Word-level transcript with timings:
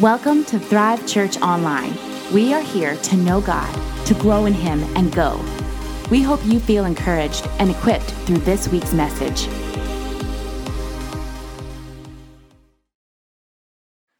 Welcome 0.00 0.44
to 0.44 0.60
Thrive 0.60 1.04
Church 1.08 1.38
Online. 1.38 1.92
We 2.32 2.54
are 2.54 2.62
here 2.62 2.94
to 2.94 3.16
know 3.16 3.40
God, 3.40 4.06
to 4.06 4.14
grow 4.14 4.46
in 4.46 4.52
Him, 4.52 4.80
and 4.96 5.12
go. 5.12 5.44
We 6.08 6.22
hope 6.22 6.38
you 6.44 6.60
feel 6.60 6.84
encouraged 6.84 7.44
and 7.58 7.68
equipped 7.68 8.08
through 8.24 8.38
this 8.38 8.68
week's 8.68 8.92
message. 8.92 9.48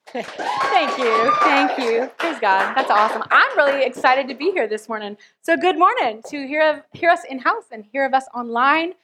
Thank 0.09 0.99
you. 0.99 1.33
Thank 1.43 1.79
you. 1.79 2.11
Praise 2.19 2.41
God. 2.41 2.75
That's 2.75 2.91
awesome. 2.91 3.23
I'm 3.31 3.57
really 3.57 3.85
excited 3.85 4.27
to 4.27 4.35
be 4.35 4.51
here 4.51 4.67
this 4.67 4.89
morning. 4.89 5.17
So, 5.43 5.57
good 5.57 5.79
morning 5.79 6.23
to 6.29 6.45
hear, 6.45 6.69
of, 6.69 6.83
hear 6.93 7.11
us 7.11 7.23
in 7.23 7.39
house 7.39 7.67
and 7.71 7.85
hear 7.93 8.05
of 8.05 8.15
us 8.15 8.25
online. 8.35 8.95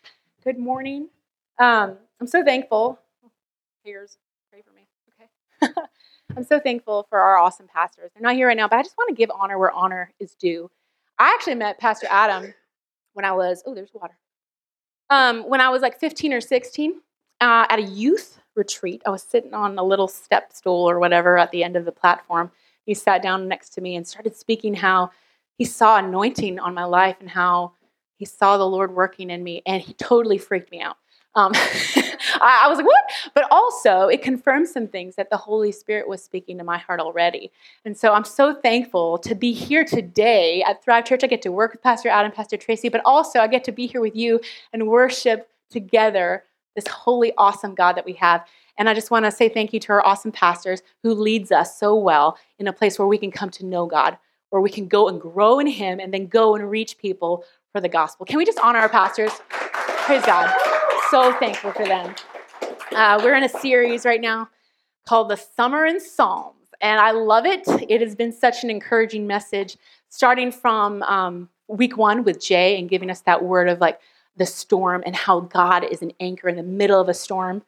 Good 0.43 0.59
morning. 0.59 1.09
Um, 1.61 1.99
I'm 2.21 2.27
so 2.27 2.43
thankful. 2.43 2.99
Here's 3.85 4.19
pray 4.51 4.63
for 4.63 4.73
me. 4.73 4.89
Okay. 5.63 5.73
I'm 6.37 6.45
so 6.45 6.59
thankful 6.59 7.07
for 7.09 7.19
our 7.19 7.39
awesome 7.39 7.69
pastors. 7.69 8.11
They're 8.15 8.23
not 8.23 8.35
here 8.35 8.49
right 8.49 8.57
now, 8.57 8.69
but 8.69 8.79
I 8.79 8.83
just 8.83 8.97
want 8.99 9.09
to 9.09 9.15
give 9.15 9.31
honor 9.31 9.59
where 9.59 9.73
honor 9.73 10.13
is 10.19 10.35
due. 10.35 10.71
I 11.19 11.33
actually 11.35 11.55
met 11.55 11.79
Pastor 11.79 12.07
Adam 12.11 12.53
when 13.13 13.25
I 13.25 13.33
was, 13.33 13.63
oh, 13.67 13.75
there's 13.75 13.95
water. 13.95 14.19
Um, 15.11 15.49
when 15.49 15.61
I 15.61 15.69
was 15.69 15.83
like 15.83 16.01
15 16.01 16.33
or 16.33 16.41
16 16.41 17.01
uh, 17.41 17.67
at 17.69 17.79
a 17.79 17.83
youth 17.83 18.41
retreat. 18.57 19.03
I 19.07 19.11
was 19.11 19.23
sitting 19.23 19.55
on 19.55 19.79
a 19.79 19.85
little 19.85 20.09
step 20.09 20.53
stool 20.53 20.89
or 20.89 20.99
whatever 20.99 21.39
at 21.39 21.51
the 21.51 21.65
end 21.65 21.77
of 21.77 21.85
the 21.85 21.93
platform. 21.93 22.51
He 22.87 22.95
sat 22.95 23.23
down 23.23 23.49
next 23.49 23.71
to 23.71 23.81
me 23.81 23.97
and 23.97 24.07
started 24.07 24.37
speaking 24.37 24.75
how 24.75 25.11
he 25.57 25.65
saw 25.65 25.99
anointing 25.99 26.59
on 26.59 26.75
my 26.75 26.85
life 26.85 27.17
and 27.21 27.31
how 27.31 27.73
he 28.17 28.25
saw 28.25 28.57
the 28.57 28.67
Lord 28.67 28.95
working 28.95 29.31
in 29.31 29.43
me, 29.43 29.63
and 29.67 29.83
he 29.83 29.93
totally 29.95 30.39
freaked 30.39 30.71
me 30.71 30.81
out. 30.81 30.97
Um, 31.37 31.53
I, 32.41 32.63
I 32.65 32.69
was 32.69 32.79
like, 32.79 32.87
what? 32.87 33.05
But 33.35 33.47
also, 33.51 34.09
it 34.09 34.23
confirmed 34.23 34.69
some 34.69 34.87
things 34.87 35.17
that 35.17 35.31
the 35.31 35.37
Holy 35.37 35.73
Spirit 35.73 36.09
was 36.09 36.23
speaking 36.23 36.59
to 36.59 36.65
my 36.65 36.79
heart 36.79 37.01
already. 37.01 37.51
And 37.85 37.97
so 37.97 38.13
I'm 38.13 38.25
so 38.25 38.55
thankful 38.55 39.19
to 39.19 39.35
be 39.35 39.53
here 39.53 39.85
today 39.85 40.63
at 40.63 40.83
Thrive 40.83 41.05
Church. 41.05 41.25
I 41.25 41.27
get 41.27 41.43
to 41.43 41.53
work 41.53 41.73
with 41.73 41.83
Pastor 41.83 42.09
Adam, 42.09 42.33
Pastor 42.33 42.57
Tracy, 42.57 42.89
but 42.89 43.01
also 43.05 43.41
I 43.41 43.47
get 43.47 43.65
to 43.65 43.73
be 43.73 43.87
here 43.87 44.01
with 44.01 44.17
you 44.17 44.41
and 44.73 44.89
worship 44.89 45.49
together 45.71 46.45
this 46.77 46.87
holy, 46.89 47.33
awesome 47.39 47.75
God 47.75 47.97
that 47.97 48.05
we 48.05 48.15
have. 48.15 48.47
And 48.77 48.89
I 48.89 48.95
just 48.95 49.11
want 49.11 49.25
to 49.25 49.31
say 49.31 49.49
thank 49.49 49.73
you 49.73 49.79
to 49.81 49.93
our 49.93 50.05
awesome 50.05 50.33
pastors 50.33 50.83
who 51.03 51.15
leads 51.15 51.53
us 51.53 51.79
so 51.79 51.95
well 51.95 52.37
in 52.59 52.67
a 52.67 52.73
place 52.73 52.99
where 52.99 53.07
we 53.07 53.19
can 53.19 53.31
come 53.31 53.51
to 53.51 53.67
know 53.67 53.87
God, 53.87 54.19
where 54.51 54.63
we 54.63 54.71
can 54.71 54.89
go 54.89 55.09
and 55.09 55.21
grow 55.21 55.61
in 55.61 55.69
Him 55.69 56.01
and 56.01 56.13
then 56.13 56.27
go 56.27 56.57
and 56.57 56.69
reach 56.69 56.99
people 56.99 57.45
for 57.71 57.81
the 57.81 57.89
gospel. 57.89 58.27
Can 58.27 58.39
we 58.39 58.45
just 58.45 58.59
honor 58.59 58.81
our 58.81 58.89
pastors? 58.89 59.31
Praise 59.49 60.25
God 60.27 60.53
so 61.11 61.33
thankful 61.35 61.73
for 61.73 61.85
them. 61.85 62.15
Uh, 62.93 63.21
we're 63.23 63.35
in 63.35 63.45
a 63.45 63.49
series 63.49 64.05
right 64.05 64.21
now 64.21 64.49
called 65.07 65.29
The 65.29 65.37
Summer 65.37 65.87
in 65.87 66.01
Psalms, 66.01 66.69
and 66.81 67.01
I 67.01 67.11
love 67.11 67.47
it. 67.47 67.63
It 67.89 68.01
has 68.01 68.15
been 68.15 68.33
such 68.33 68.65
an 68.65 68.71
encouraging 68.71 69.27
message, 69.27 69.77
starting 70.09 70.51
from 70.53 71.03
um, 71.03 71.49
week 71.69 71.97
one 71.97 72.25
with 72.25 72.43
Jay 72.43 72.79
and 72.79 72.89
giving 72.89 73.11
us 73.11 73.21
that 73.23 73.45
word 73.45 73.69
of 73.69 73.81
like 73.81 74.01
the 74.37 74.47
storm 74.47 75.03
and 75.07 75.15
how 75.15 75.41
God 75.41 75.85
is 75.85 76.03
an 76.03 76.13
anchor 76.21 76.49
in 76.49 76.57
the 76.57 76.63
middle 76.63 77.01
of 77.01 77.09
a 77.09 77.15
storm. 77.15 77.63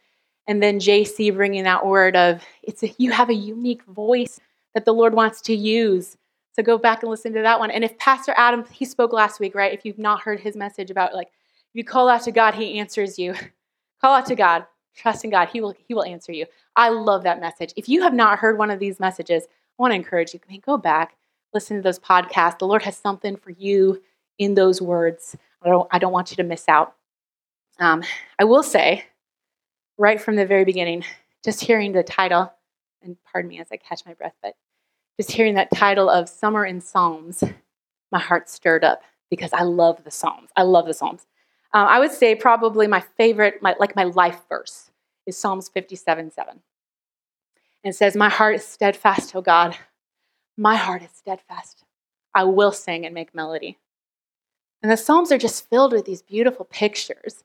And 0.49 0.63
then 0.63 0.79
JC 0.79 1.35
bringing 1.35 1.65
that 1.65 1.87
word 1.87 2.17
of 2.17 2.43
it's 2.63 2.83
a, 2.83 2.95
you 2.99 3.11
have 3.13 3.31
a 3.31 3.35
unique 3.35 3.83
voice 3.85 4.41
that 4.75 4.85
the 4.85 4.95
Lord 4.95 5.15
wants 5.15 5.41
to 5.43 5.55
use. 5.55 6.17
So 6.53 6.63
go 6.63 6.79
back 6.79 7.03
and 7.03 7.11
listen 7.11 7.33
to 7.35 7.43
that 7.43 7.59
one. 7.59 7.71
And 7.71 7.85
if 7.85 7.99
Pastor 7.99 8.33
Adam, 8.37 8.65
he 8.71 8.85
spoke 8.85 9.13
last 9.13 9.41
week, 9.41 9.55
right? 9.55 9.73
If 9.73 9.85
you've 9.85 9.99
not 9.99 10.23
heard 10.23 10.41
his 10.41 10.57
message 10.57 10.91
about 10.91 11.15
like 11.15 11.29
you 11.77 11.85
call 11.85 12.09
out 12.09 12.23
to 12.23 12.33
God, 12.33 12.55
He 12.55 12.79
answers 12.79 13.19
you. 13.19 13.35
call 14.01 14.15
out 14.15 14.27
to 14.27 14.35
God, 14.35 14.67
trust 14.95 15.25
in 15.25 15.31
God, 15.31 15.49
He 15.49 15.61
will, 15.61 15.75
he 15.87 15.95
will 15.95 16.05
answer 16.05 16.33
you. 16.33 16.47
I 16.75 16.89
love 16.89 17.23
that 17.25 17.41
message. 17.41 17.73
If 17.77 17.89
you 17.89 18.03
have 18.03 18.15
not 18.15 18.39
heard 18.39 18.59
one 18.59 18.71
of 18.71 18.79
these 18.79 19.01
messages, 19.01 19.45
I 19.45 19.83
want 19.83 19.93
to 19.93 19.97
encourage 19.97 20.35
you, 20.35 20.41
go 20.61 20.79
back, 20.79 21.17
listen 21.53 21.77
to 21.77 21.83
those 21.83 21.99
podcasts. 21.99 22.59
The 22.59 22.67
Lord 22.67 22.83
has 22.83 22.97
something 22.97 23.37
for 23.37 23.51
you 23.51 24.03
in 24.39 24.55
those 24.55 24.81
words. 24.81 25.37
I 25.63 25.69
don't, 25.69 25.89
I 25.91 25.99
don't 25.99 26.13
want 26.13 26.31
you 26.31 26.37
to 26.37 26.43
miss 26.43 26.69
out. 26.69 26.95
Um, 27.79 28.03
I 28.39 28.45
will 28.45 28.63
say, 28.63 29.05
right 29.99 30.21
from 30.21 30.37
the 30.37 30.47
very 30.47 30.65
beginning, 30.65 31.05
just 31.45 31.61
hearing 31.61 31.93
the 31.93 32.03
title, 32.03 32.53
and 33.03 33.17
pardon 33.31 33.49
me 33.49 33.61
as 33.61 33.69
I 33.71 33.77
catch 33.77 34.05
my 34.07 34.15
breath, 34.15 34.35
but 34.43 34.55
just 35.19 35.31
hearing 35.31 35.55
that 35.55 35.71
title 35.75 36.09
of 36.11 36.29
Summer 36.29 36.65
in 36.65 36.81
Psalms, 36.81 37.43
my 38.13 38.19
heart 38.19 38.49
stirred 38.49 38.85
up 38.85 39.03
because 39.31 39.53
I 39.53 39.63
love 39.63 40.05
the 40.05 40.11
Psalms. 40.11 40.51
I 40.57 40.63
love 40.63 40.87
the 40.87 40.95
Psalms. 40.95 41.27
Um, 41.73 41.87
I 41.87 41.99
would 41.99 42.13
say 42.13 42.35
probably 42.35 42.87
my 42.87 43.01
favorite, 43.17 43.63
my, 43.63 43.75
like 43.79 43.97
my 43.97 44.05
life 44.05 44.41
verse, 44.49 44.91
is 45.27 45.37
Psalms 45.37 45.69
57 45.69 46.31
7. 46.31 46.51
And 46.51 46.61
it 47.93 47.97
says, 47.97 48.17
My 48.17 48.29
heart 48.29 48.57
is 48.57 48.67
steadfast, 48.67 49.35
O 49.35 49.41
God. 49.41 49.77
My 50.57 50.77
heart 50.77 51.03
is 51.03 51.11
steadfast. 51.13 51.85
I 52.35 52.45
will 52.45 52.73
sing 52.73 53.05
and 53.05 53.15
make 53.15 53.35
melody. 53.35 53.79
And 54.83 54.91
the 54.91 54.97
Psalms 54.97 55.33
are 55.33 55.39
just 55.39 55.69
filled 55.69 55.93
with 55.93 56.05
these 56.05 56.23
beautiful 56.23 56.65
pictures 56.67 57.45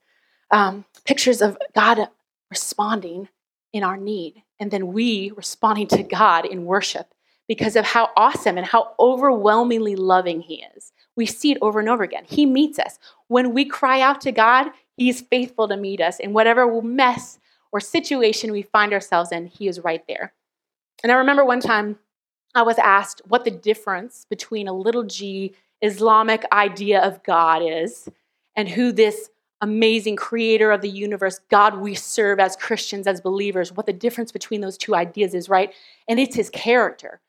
um, 0.51 0.85
pictures 1.05 1.41
of 1.41 1.57
God 1.73 2.09
responding 2.49 3.29
in 3.73 3.83
our 3.83 3.97
need, 3.97 4.43
and 4.59 4.69
then 4.69 4.87
we 4.87 5.31
responding 5.35 5.87
to 5.87 6.03
God 6.03 6.45
in 6.45 6.65
worship 6.65 7.13
because 7.51 7.75
of 7.75 7.83
how 7.83 8.09
awesome 8.15 8.57
and 8.57 8.65
how 8.65 8.93
overwhelmingly 8.97 9.93
loving 9.93 10.39
He 10.39 10.63
is. 10.73 10.93
We 11.17 11.25
see 11.25 11.51
it 11.51 11.57
over 11.61 11.81
and 11.81 11.89
over 11.89 12.01
again. 12.01 12.23
He 12.25 12.45
meets 12.45 12.79
us. 12.79 12.97
When 13.27 13.53
we 13.53 13.65
cry 13.65 13.99
out 13.99 14.21
to 14.21 14.31
God, 14.31 14.67
He's 14.95 15.19
faithful 15.19 15.67
to 15.67 15.75
meet 15.75 15.99
us. 15.99 16.17
In 16.21 16.31
whatever 16.31 16.81
mess 16.81 17.39
or 17.73 17.81
situation 17.81 18.53
we 18.53 18.61
find 18.61 18.93
ourselves 18.93 19.33
in, 19.33 19.47
He 19.47 19.67
is 19.67 19.81
right 19.81 20.01
there. 20.07 20.31
And 21.03 21.11
I 21.11 21.15
remember 21.15 21.43
one 21.43 21.59
time 21.59 21.99
I 22.55 22.61
was 22.61 22.77
asked 22.77 23.21
what 23.27 23.43
the 23.43 23.51
difference 23.51 24.25
between 24.29 24.69
a 24.69 24.73
little 24.73 25.03
g 25.03 25.53
Islamic 25.81 26.45
idea 26.53 27.01
of 27.01 27.21
God 27.21 27.61
is 27.65 28.07
and 28.55 28.69
who 28.69 28.93
this 28.93 29.29
amazing 29.59 30.15
creator 30.15 30.71
of 30.71 30.79
the 30.79 30.89
universe, 30.89 31.41
God 31.49 31.81
we 31.81 31.95
serve 31.95 32.39
as 32.39 32.55
Christians, 32.55 33.07
as 33.07 33.19
believers, 33.19 33.73
what 33.73 33.87
the 33.87 33.91
difference 33.91 34.31
between 34.31 34.61
those 34.61 34.77
two 34.77 34.95
ideas 34.95 35.33
is, 35.33 35.49
right? 35.49 35.73
And 36.07 36.17
it's 36.17 36.37
his 36.37 36.49
character. 36.49 37.19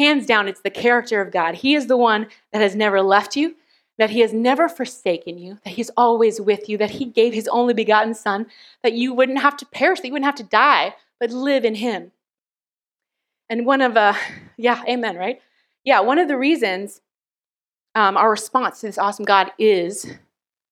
Hands 0.00 0.24
down, 0.24 0.48
it's 0.48 0.62
the 0.62 0.70
character 0.70 1.20
of 1.20 1.30
God. 1.30 1.56
He 1.56 1.74
is 1.74 1.86
the 1.86 1.96
one 1.98 2.28
that 2.54 2.62
has 2.62 2.74
never 2.74 3.02
left 3.02 3.36
you, 3.36 3.54
that 3.98 4.08
He 4.08 4.20
has 4.20 4.32
never 4.32 4.66
forsaken 4.66 5.36
you, 5.36 5.58
that 5.62 5.74
He's 5.74 5.90
always 5.94 6.40
with 6.40 6.70
you, 6.70 6.78
that 6.78 6.92
He 6.92 7.04
gave 7.04 7.34
His 7.34 7.46
only 7.48 7.74
begotten 7.74 8.14
Son, 8.14 8.46
that 8.82 8.94
you 8.94 9.12
wouldn't 9.12 9.42
have 9.42 9.58
to 9.58 9.66
perish, 9.66 10.00
that 10.00 10.06
you 10.06 10.14
wouldn't 10.14 10.24
have 10.24 10.36
to 10.36 10.42
die, 10.42 10.94
but 11.18 11.32
live 11.32 11.66
in 11.66 11.74
Him. 11.74 12.12
And 13.50 13.66
one 13.66 13.82
of, 13.82 13.98
uh, 13.98 14.14
yeah, 14.56 14.82
amen, 14.88 15.16
right? 15.16 15.42
Yeah, 15.84 16.00
one 16.00 16.18
of 16.18 16.28
the 16.28 16.38
reasons 16.38 17.02
um, 17.94 18.16
our 18.16 18.30
response 18.30 18.80
to 18.80 18.86
this 18.86 18.96
awesome 18.96 19.26
God 19.26 19.52
is, 19.58 20.10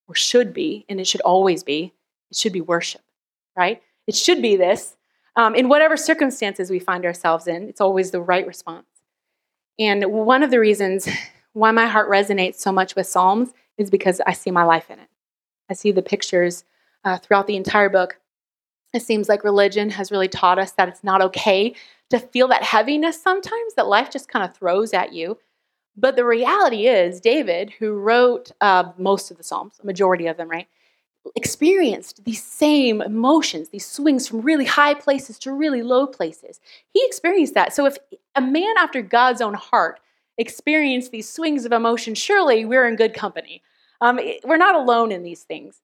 or 0.06 0.14
should 0.14 0.54
be, 0.54 0.86
and 0.88 0.98
it 0.98 1.06
should 1.06 1.20
always 1.20 1.62
be, 1.62 1.92
it 2.30 2.36
should 2.38 2.54
be 2.54 2.62
worship, 2.62 3.02
right? 3.54 3.82
It 4.06 4.14
should 4.14 4.40
be 4.40 4.56
this. 4.56 4.96
Um, 5.36 5.54
in 5.54 5.68
whatever 5.68 5.98
circumstances 5.98 6.70
we 6.70 6.78
find 6.78 7.04
ourselves 7.04 7.46
in, 7.46 7.68
it's 7.68 7.82
always 7.82 8.10
the 8.10 8.22
right 8.22 8.46
response. 8.46 8.86
And 9.78 10.04
one 10.06 10.42
of 10.42 10.50
the 10.50 10.60
reasons 10.60 11.08
why 11.52 11.70
my 11.70 11.86
heart 11.86 12.10
resonates 12.10 12.56
so 12.56 12.72
much 12.72 12.96
with 12.96 13.06
Psalms 13.06 13.52
is 13.76 13.90
because 13.90 14.20
I 14.26 14.32
see 14.32 14.50
my 14.50 14.64
life 14.64 14.90
in 14.90 14.98
it. 14.98 15.08
I 15.70 15.74
see 15.74 15.92
the 15.92 16.02
pictures 16.02 16.64
uh, 17.04 17.18
throughout 17.18 17.46
the 17.46 17.56
entire 17.56 17.88
book. 17.88 18.18
It 18.92 19.02
seems 19.02 19.28
like 19.28 19.44
religion 19.44 19.90
has 19.90 20.10
really 20.10 20.28
taught 20.28 20.58
us 20.58 20.72
that 20.72 20.88
it's 20.88 21.04
not 21.04 21.22
okay 21.22 21.74
to 22.10 22.18
feel 22.18 22.48
that 22.48 22.62
heaviness 22.62 23.22
sometimes 23.22 23.74
that 23.74 23.86
life 23.86 24.10
just 24.10 24.28
kind 24.28 24.44
of 24.44 24.56
throws 24.56 24.94
at 24.94 25.12
you. 25.12 25.38
But 25.96 26.16
the 26.16 26.24
reality 26.24 26.86
is, 26.86 27.20
David, 27.20 27.70
who 27.78 27.92
wrote 27.92 28.52
uh, 28.60 28.92
most 28.96 29.30
of 29.30 29.36
the 29.36 29.42
Psalms, 29.42 29.78
a 29.82 29.86
majority 29.86 30.26
of 30.26 30.36
them, 30.36 30.48
right, 30.48 30.68
experienced 31.36 32.24
these 32.24 32.42
same 32.42 33.00
emotions, 33.00 33.68
these 33.70 33.86
swings 33.86 34.26
from 34.26 34.40
really 34.40 34.64
high 34.64 34.94
places 34.94 35.38
to 35.40 35.52
really 35.52 35.82
low 35.82 36.06
places. 36.06 36.60
He 36.92 37.02
experienced 37.04 37.54
that. 37.54 37.72
So 37.72 37.86
if 37.86 37.96
a 38.34 38.40
man 38.40 38.74
after 38.78 39.02
God's 39.02 39.40
own 39.40 39.54
heart 39.54 40.00
experienced 40.36 41.10
these 41.10 41.28
swings 41.28 41.64
of 41.64 41.72
emotion, 41.72 42.14
surely 42.14 42.64
we're 42.64 42.86
in 42.86 42.96
good 42.96 43.14
company. 43.14 43.62
Um, 44.00 44.20
we're 44.44 44.56
not 44.56 44.76
alone 44.76 45.10
in 45.10 45.22
these 45.22 45.42
things. 45.42 45.82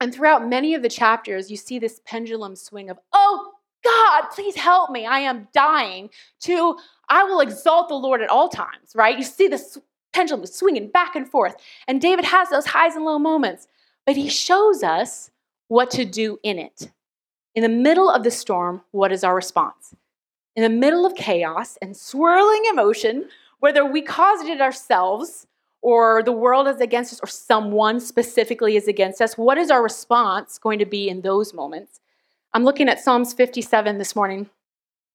And 0.00 0.14
throughout 0.14 0.48
many 0.48 0.74
of 0.74 0.82
the 0.82 0.88
chapters, 0.88 1.50
you 1.50 1.56
see 1.56 1.78
this 1.78 2.00
pendulum 2.04 2.56
swing 2.56 2.90
of, 2.90 2.98
oh, 3.12 3.52
God, 3.84 4.24
please 4.34 4.56
help 4.56 4.90
me. 4.90 5.06
I 5.06 5.20
am 5.20 5.48
dying, 5.54 6.10
to 6.40 6.76
I 7.08 7.24
will 7.24 7.40
exalt 7.40 7.88
the 7.88 7.94
Lord 7.94 8.20
at 8.20 8.30
all 8.30 8.48
times, 8.48 8.92
right? 8.94 9.16
You 9.16 9.24
see 9.24 9.48
this 9.48 9.78
pendulum 10.12 10.44
swinging 10.46 10.88
back 10.88 11.14
and 11.14 11.28
forth. 11.28 11.54
And 11.86 12.00
David 12.00 12.24
has 12.24 12.48
those 12.48 12.66
highs 12.66 12.94
and 12.94 13.04
low 13.04 13.18
moments 13.18 13.68
but 14.06 14.16
he 14.16 14.28
shows 14.28 14.82
us 14.82 15.30
what 15.68 15.90
to 15.90 16.04
do 16.04 16.38
in 16.42 16.58
it. 16.58 16.90
In 17.54 17.62
the 17.62 17.68
middle 17.68 18.08
of 18.08 18.22
the 18.22 18.30
storm, 18.30 18.82
what 18.92 19.12
is 19.12 19.24
our 19.24 19.34
response? 19.34 19.94
In 20.54 20.62
the 20.62 20.68
middle 20.70 21.04
of 21.04 21.14
chaos 21.14 21.76
and 21.82 21.96
swirling 21.96 22.62
emotion, 22.70 23.28
whether 23.60 23.84
we 23.84 24.00
caused 24.00 24.46
it 24.46 24.60
ourselves 24.60 25.46
or 25.82 26.22
the 26.22 26.32
world 26.32 26.68
is 26.68 26.80
against 26.80 27.12
us 27.12 27.20
or 27.20 27.26
someone 27.26 28.00
specifically 28.00 28.76
is 28.76 28.88
against 28.88 29.20
us, 29.20 29.36
what 29.36 29.58
is 29.58 29.70
our 29.70 29.82
response 29.82 30.58
going 30.58 30.78
to 30.78 30.86
be 30.86 31.08
in 31.08 31.20
those 31.20 31.52
moments? 31.52 32.00
I'm 32.54 32.64
looking 32.64 32.88
at 32.88 33.00
Psalms 33.00 33.32
57 33.32 33.98
this 33.98 34.16
morning, 34.16 34.48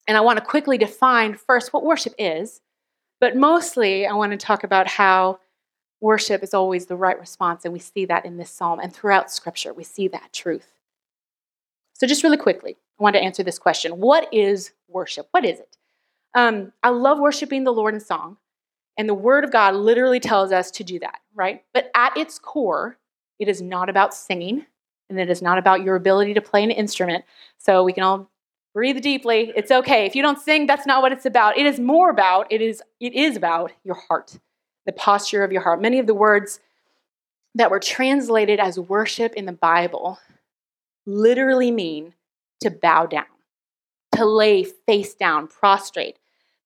And 0.08 0.18
I 0.18 0.22
want 0.22 0.38
to 0.38 0.46
quickly 0.46 0.78
define 0.78 1.36
first 1.36 1.74
what 1.74 1.84
worship 1.84 2.14
is, 2.18 2.62
but 3.20 3.36
mostly 3.36 4.06
I 4.06 4.14
want 4.14 4.32
to 4.32 4.38
talk 4.38 4.64
about 4.64 4.88
how 4.88 5.40
worship 6.02 6.44
is 6.44 6.54
always 6.54 6.88
the 6.88 6.96
right 6.96 7.20
response. 7.20 7.64
And 7.64 7.72
we 7.72 7.80
see 7.80 8.06
that 8.06 8.26
in 8.26 8.38
this 8.38 8.50
psalm 8.50 8.80
and 8.80 8.94
throughout 8.94 9.32
scripture, 9.32 9.74
we 9.74 9.84
see 9.84 10.08
that 10.10 10.34
truth. 10.34 10.74
So, 11.94 12.08
just 12.08 12.24
really 12.24 12.38
quickly, 12.38 12.78
I 13.00 13.04
want 13.04 13.16
to 13.16 13.22
answer 13.22 13.44
this 13.44 13.60
question 13.60 14.00
What 14.00 14.28
is 14.34 14.72
worship? 14.88 15.28
What 15.32 15.46
is 15.46 15.60
it? 15.60 15.78
Um, 16.34 16.74
I 16.82 16.90
love 16.90 17.20
worshiping 17.20 17.64
the 17.64 17.74
Lord 17.74 17.94
in 17.94 18.00
song, 18.00 18.38
and 18.98 19.08
the 19.08 19.14
Word 19.14 19.44
of 19.44 19.52
God 19.52 19.76
literally 19.76 20.20
tells 20.20 20.52
us 20.52 20.72
to 20.72 20.84
do 20.84 21.00
that, 21.00 21.20
right? 21.34 21.64
But 21.74 21.92
at 21.96 22.18
its 22.18 22.40
core, 22.40 22.98
it 23.40 23.48
is 23.48 23.62
not 23.62 23.90
about 23.90 24.14
singing, 24.14 24.66
and 25.10 25.20
it 25.20 25.30
is 25.30 25.42
not 25.42 25.58
about 25.58 25.84
your 25.84 25.96
ability 25.96 26.34
to 26.36 26.42
play 26.42 26.64
an 26.64 26.72
instrument. 26.72 27.26
So 27.58 27.84
we 27.84 27.94
can 27.94 28.04
all 28.04 28.30
breathe 28.74 29.02
deeply. 29.02 29.52
It's 29.56 29.72
okay. 29.72 30.06
If 30.06 30.16
you 30.16 30.22
don't 30.22 30.40
sing, 30.40 30.66
that's 30.66 30.86
not 30.86 31.02
what 31.02 31.12
it's 31.12 31.26
about. 31.26 31.58
It 31.58 31.66
is 31.66 31.80
more 31.80 32.10
about, 32.10 32.52
it 32.52 32.62
is, 32.62 32.82
it 33.00 33.14
is 33.14 33.36
about 33.36 33.72
your 33.84 33.96
heart, 33.96 34.40
the 34.86 34.92
posture 34.92 35.44
of 35.44 35.52
your 35.52 35.62
heart. 35.62 35.82
Many 35.82 36.00
of 36.00 36.08
the 36.08 36.14
words 36.14 36.60
that 37.56 37.72
were 37.72 37.80
translated 37.80 38.60
as 38.60 38.80
worship 38.80 39.34
in 39.34 39.46
the 39.46 39.52
Bible 39.52 40.20
literally 41.06 41.72
mean 41.72 42.14
to 42.62 42.70
bow 42.70 43.06
down, 43.06 43.26
to 44.14 44.26
lay 44.26 44.64
face 44.64 45.14
down, 45.14 45.48
prostrate. 45.48 46.18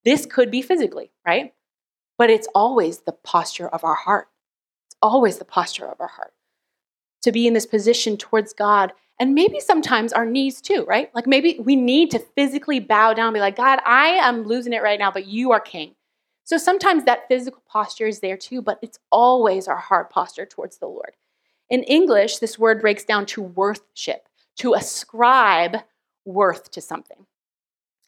This 0.04 0.26
could 0.26 0.52
be 0.52 0.62
physically, 0.62 1.12
right? 1.26 1.54
But 2.18 2.30
it's 2.30 2.48
always 2.54 3.00
the 3.00 3.12
posture 3.12 3.68
of 3.68 3.84
our 3.84 3.96
heart. 3.96 4.28
It's 4.88 4.96
always 5.02 5.38
the 5.38 5.46
posture 5.46 5.86
of 5.86 6.00
our 6.00 6.08
heart. 6.08 6.34
To 7.24 7.32
be 7.32 7.48
in 7.48 7.54
this 7.54 7.66
position 7.66 8.18
towards 8.18 8.54
God, 8.54 8.94
and 9.20 9.34
maybe 9.34 9.60
sometimes 9.60 10.14
our 10.14 10.26
knees 10.26 10.62
too, 10.62 10.86
right? 10.88 11.10
Like 11.16 11.26
maybe 11.26 11.58
we 11.60 11.76
need 11.76 12.12
to 12.12 12.20
physically 12.20 12.80
bow 12.80 13.14
down 13.14 13.34
be 13.34 13.40
like, 13.40 13.56
God, 13.56 13.80
I 13.86 14.08
am 14.08 14.44
losing 14.44 14.74
it 14.74 14.84
right 14.84 15.00
now, 15.00 15.12
but 15.12 15.26
you 15.26 15.52
are 15.54 15.60
king. 15.60 15.96
So 16.46 16.58
sometimes 16.58 17.04
that 17.04 17.28
physical 17.28 17.62
posture 17.68 18.06
is 18.06 18.20
there 18.20 18.38
too, 18.38 18.62
but 18.62 18.80
it's 18.82 19.00
always 19.12 19.68
our 19.68 19.78
heart 19.78 20.12
posture 20.12 20.46
towards 20.46 20.78
the 20.78 20.88
Lord. 20.88 21.16
In 21.70 21.84
English, 21.84 22.38
this 22.38 22.60
word 22.60 22.82
breaks 22.82 23.04
down 23.04 23.26
to 23.28 23.42
worthship, 23.42 24.30
to 24.58 24.76
ascribe 24.76 25.78
worth 26.24 26.70
to 26.72 26.82
something. 26.82 27.26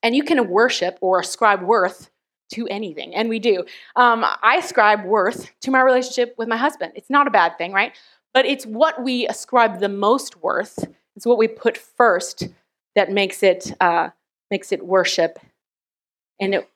And 0.04 0.16
you 0.16 0.24
can 0.24 0.50
worship 0.50 1.00
or 1.02 1.20
ascribe 1.20 1.64
worth 1.64 2.12
to 2.54 2.68
anything, 2.68 3.14
and 3.14 3.28
we 3.28 3.40
do. 3.40 3.66
Um, 3.96 4.24
I 4.24 4.58
ascribe 4.58 5.04
worth 5.04 5.52
to 5.62 5.72
my 5.72 5.82
relationship 5.82 6.36
with 6.38 6.48
my 6.48 6.56
husband. 6.56 6.94
It's 6.96 7.10
not 7.10 7.28
a 7.28 7.32
bad 7.32 7.58
thing, 7.58 7.74
right? 7.74 7.94
But 8.34 8.46
it's 8.46 8.66
what 8.66 9.04
we 9.04 9.28
ascribe 9.28 9.80
the 9.80 9.90
most 9.90 10.42
worth. 10.44 10.78
It's 11.16 11.26
what 11.26 11.40
we 11.40 11.48
put 11.48 11.76
first 11.76 12.48
that 12.96 13.12
makes 13.12 13.42
it 13.42 13.74
uh, 13.82 14.10
makes 14.52 14.72
it 14.72 14.86
worship. 14.86 15.40
And 16.40 16.54
it, 16.54 16.70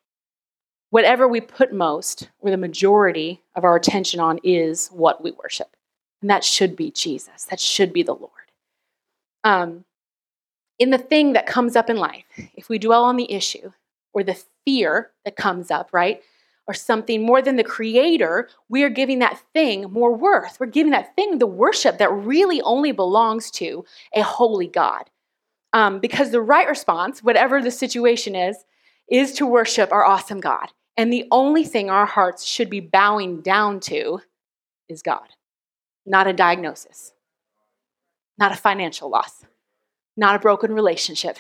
whatever 0.92 1.28
we 1.28 1.42
put 1.42 1.74
most, 1.74 2.30
or 2.40 2.52
the 2.52 2.58
majority 2.58 3.42
of 3.56 3.64
our 3.64 3.76
attention 3.76 4.20
on, 4.20 4.40
is 4.44 4.90
what 4.90 5.24
we 5.24 5.32
worship, 5.32 5.76
and 6.22 6.30
that 6.30 6.44
should 6.44 6.76
be 6.76 6.92
Jesus. 6.92 7.46
That 7.46 7.60
should 7.60 7.92
be 7.92 8.04
the 8.04 8.14
Lord. 8.14 8.32
Um, 9.44 9.86
in 10.78 10.92
the 10.92 10.98
thing 10.98 11.34
that 11.34 11.48
comes 11.48 11.76
up 11.76 11.90
in 11.90 11.98
life, 11.98 12.26
if 12.56 12.70
we 12.70 12.78
dwell 12.78 13.04
on 13.04 13.16
the 13.16 13.32
issue 13.32 13.72
or 14.14 14.24
the 14.24 14.40
fear 14.66 15.12
that 15.26 15.36
comes 15.36 15.72
up, 15.72 15.90
right? 15.92 16.22
Or 16.68 16.74
something 16.74 17.24
more 17.24 17.42
than 17.42 17.56
the 17.56 17.64
creator, 17.64 18.50
we 18.70 18.84
are 18.84 18.90
giving 18.90 19.20
that 19.20 19.42
thing 19.54 19.92
more 19.92 20.14
worth. 20.14 20.60
We're 20.60 20.68
giving 20.68 20.92
that 20.92 21.16
thing 21.16 21.38
the 21.38 21.48
worship 21.48 21.98
that 21.98 22.12
really 22.12 22.62
only 22.62 22.92
belongs 22.92 23.50
to 23.52 23.86
a 24.14 24.22
holy 24.22 24.68
God. 24.68 25.10
Um, 25.74 26.00
because 26.00 26.32
the 26.32 26.42
right 26.42 26.68
response, 26.68 27.24
whatever 27.24 27.62
the 27.62 27.72
situation 27.72 28.36
is, 28.36 28.58
is 29.10 29.34
to 29.34 29.46
worship 29.46 29.92
our 29.92 30.06
awesome 30.06 30.40
God. 30.40 30.72
And 30.98 31.12
the 31.12 31.28
only 31.32 31.64
thing 31.64 31.90
our 31.90 32.06
hearts 32.06 32.46
should 32.46 32.70
be 32.70 32.80
bowing 32.80 33.42
down 33.42 33.80
to 33.82 34.22
is 34.90 35.02
God, 35.02 35.28
not 36.06 36.28
a 36.28 36.34
diagnosis, 36.34 37.14
not 38.38 38.52
a 38.52 38.58
financial 38.58 39.10
loss, 39.10 39.46
not 40.18 40.36
a 40.36 40.40
broken 40.40 40.74
relationship, 40.74 41.38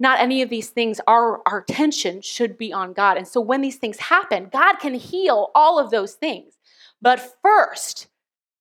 not 0.00 0.18
any 0.18 0.42
of 0.42 0.50
these 0.50 0.70
things. 0.70 1.00
Our, 1.06 1.40
our 1.46 1.58
attention 1.58 2.22
should 2.22 2.58
be 2.58 2.72
on 2.72 2.92
God. 2.92 3.16
And 3.16 3.28
so 3.28 3.40
when 3.40 3.60
these 3.60 3.76
things 3.76 3.98
happen, 3.98 4.48
God 4.52 4.76
can 4.76 4.94
heal 4.94 5.50
all 5.54 5.78
of 5.78 5.90
those 5.90 6.14
things. 6.14 6.58
But 7.00 7.36
first, 7.42 8.08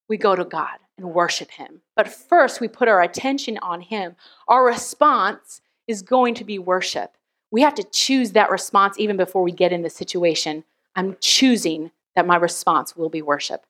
we 0.08 0.18
go 0.18 0.36
to 0.36 0.46
God 0.46 0.78
and 0.98 1.14
worship 1.14 1.52
Him. 1.52 1.82
But 1.96 2.08
first, 2.08 2.60
we 2.60 2.68
put 2.68 2.88
our 2.88 3.02
attention 3.02 3.58
on 3.62 3.82
Him. 3.82 4.16
Our 4.48 4.66
response 4.66 5.62
is 5.88 6.02
going 6.02 6.36
to 6.36 6.44
be 6.44 6.60
worship. 6.60 7.16
We 7.52 7.62
have 7.62 7.76
to 7.76 7.84
choose 7.84 8.32
that 8.32 8.52
response 8.52 9.00
even 9.00 9.18
before 9.18 9.42
we 9.42 9.52
get 9.52 9.74
in 9.74 9.82
the 9.82 9.90
situation. 9.90 10.64
I'm 10.96 11.18
choosing 11.20 11.92
that 12.16 12.28
my 12.28 12.36
response 12.36 12.96
will 12.96 13.10
be 13.10 13.22
worship. 13.22 13.66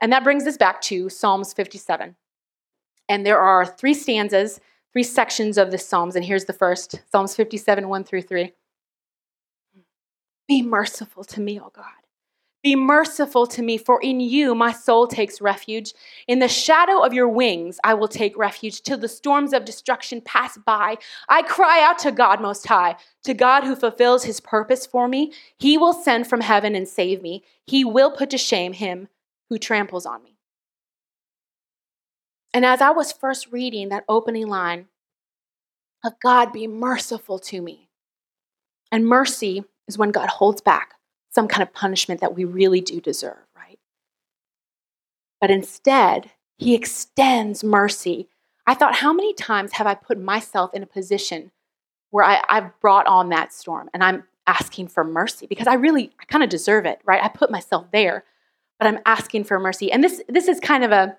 And 0.00 0.12
that 0.12 0.24
brings 0.24 0.46
us 0.46 0.56
back 0.56 0.80
to 0.82 1.08
Psalms 1.08 1.52
57. 1.52 2.16
And 3.08 3.24
there 3.24 3.38
are 3.38 3.64
three 3.64 3.94
stanzas 3.94 4.60
three 4.92 5.02
sections 5.02 5.58
of 5.58 5.70
the 5.70 5.78
Psalms, 5.78 6.16
and 6.16 6.24
here's 6.24 6.46
the 6.46 6.52
first 6.52 7.00
Psalms 7.10 7.34
57, 7.34 7.88
1 7.88 8.04
through 8.04 8.22
3. 8.22 8.52
Be 10.48 10.62
merciful 10.62 11.24
to 11.24 11.40
me, 11.40 11.60
O 11.60 11.70
God. 11.74 11.84
Be 12.62 12.74
merciful 12.74 13.46
to 13.46 13.62
me, 13.62 13.78
for 13.78 14.00
in 14.02 14.18
you 14.18 14.52
my 14.52 14.72
soul 14.72 15.06
takes 15.06 15.40
refuge. 15.40 15.94
In 16.26 16.40
the 16.40 16.48
shadow 16.48 17.04
of 17.04 17.12
your 17.12 17.28
wings 17.28 17.78
I 17.84 17.94
will 17.94 18.08
take 18.08 18.36
refuge 18.36 18.82
till 18.82 18.98
the 18.98 19.06
storms 19.06 19.52
of 19.52 19.64
destruction 19.64 20.20
pass 20.20 20.58
by. 20.66 20.96
I 21.28 21.42
cry 21.42 21.80
out 21.82 22.00
to 22.00 22.10
God 22.10 22.40
Most 22.40 22.66
High, 22.66 22.96
to 23.22 23.32
God 23.32 23.62
who 23.62 23.76
fulfills 23.76 24.24
his 24.24 24.40
purpose 24.40 24.86
for 24.86 25.06
me. 25.06 25.32
He 25.56 25.78
will 25.78 25.92
send 25.92 26.26
from 26.26 26.40
heaven 26.40 26.74
and 26.74 26.88
save 26.88 27.22
me. 27.22 27.44
He 27.66 27.84
will 27.84 28.10
put 28.10 28.30
to 28.30 28.38
shame 28.38 28.72
him 28.72 29.08
who 29.48 29.58
tramples 29.58 30.04
on 30.04 30.24
me. 30.24 30.36
And 32.52 32.64
as 32.64 32.80
I 32.80 32.90
was 32.90 33.12
first 33.12 33.52
reading 33.52 33.90
that 33.90 34.04
opening 34.08 34.48
line 34.48 34.86
of 36.04 36.14
God, 36.20 36.52
be 36.52 36.66
merciful 36.66 37.38
to 37.40 37.60
me. 37.60 37.88
And 38.90 39.06
mercy 39.06 39.64
is 39.86 39.96
when 39.96 40.10
God 40.10 40.28
holds 40.28 40.60
back 40.60 40.97
some 41.30 41.48
kind 41.48 41.62
of 41.62 41.72
punishment 41.72 42.20
that 42.20 42.34
we 42.34 42.44
really 42.44 42.80
do 42.80 43.00
deserve, 43.00 43.36
right? 43.56 43.78
But 45.40 45.50
instead, 45.50 46.30
he 46.56 46.74
extends 46.74 47.62
mercy. 47.62 48.28
I 48.66 48.74
thought, 48.74 48.96
how 48.96 49.12
many 49.12 49.34
times 49.34 49.72
have 49.72 49.86
I 49.86 49.94
put 49.94 50.18
myself 50.18 50.74
in 50.74 50.82
a 50.82 50.86
position 50.86 51.52
where 52.10 52.24
I, 52.24 52.42
have 52.48 52.72
brought 52.80 53.06
on 53.06 53.28
that 53.30 53.52
storm 53.52 53.88
and 53.92 54.02
I'm 54.02 54.24
asking 54.46 54.88
for 54.88 55.04
mercy 55.04 55.46
because 55.46 55.66
I 55.66 55.74
really, 55.74 56.10
I 56.20 56.24
kind 56.24 56.42
of 56.42 56.50
deserve 56.50 56.86
it, 56.86 57.00
right? 57.04 57.22
I 57.22 57.28
put 57.28 57.50
myself 57.50 57.86
there, 57.92 58.24
but 58.78 58.88
I'm 58.88 58.98
asking 59.04 59.44
for 59.44 59.60
mercy. 59.60 59.92
And 59.92 60.02
this, 60.02 60.22
this 60.28 60.48
is 60.48 60.58
kind 60.58 60.84
of 60.84 60.90
a, 60.90 61.16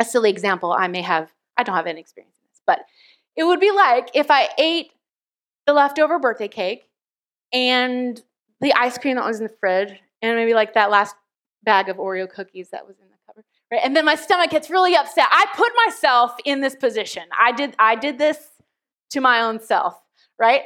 a 0.00 0.04
silly 0.04 0.30
example 0.30 0.72
I 0.72 0.86
may 0.86 1.02
have, 1.02 1.32
I 1.56 1.64
don't 1.64 1.74
have 1.74 1.86
any 1.86 2.00
experience 2.00 2.36
in 2.40 2.48
this, 2.48 2.60
but 2.66 2.84
it 3.36 3.44
would 3.44 3.60
be 3.60 3.72
like 3.72 4.10
if 4.14 4.30
I 4.30 4.48
ate 4.58 4.92
the 5.66 5.72
leftover 5.72 6.18
birthday 6.18 6.48
cake 6.48 6.88
and 7.52 8.22
the 8.62 8.72
ice 8.72 8.96
cream 8.96 9.16
that 9.16 9.26
was 9.26 9.38
in 9.38 9.46
the 9.46 9.54
fridge 9.60 9.92
and 10.22 10.36
maybe 10.36 10.54
like 10.54 10.74
that 10.74 10.90
last 10.90 11.14
bag 11.62 11.88
of 11.88 11.98
Oreo 11.98 12.28
cookies 12.28 12.70
that 12.70 12.86
was 12.86 12.96
in 12.98 13.06
the 13.08 13.16
cupboard. 13.26 13.44
Right? 13.70 13.80
And 13.84 13.94
then 13.94 14.04
my 14.04 14.14
stomach 14.14 14.50
gets 14.50 14.70
really 14.70 14.96
upset. 14.96 15.26
I 15.30 15.46
put 15.54 15.72
myself 15.86 16.34
in 16.44 16.60
this 16.60 16.74
position. 16.74 17.24
I 17.38 17.52
did 17.52 17.74
I 17.78 17.96
did 17.96 18.18
this 18.18 18.38
to 19.10 19.20
my 19.20 19.40
own 19.40 19.60
self, 19.60 20.00
right? 20.38 20.62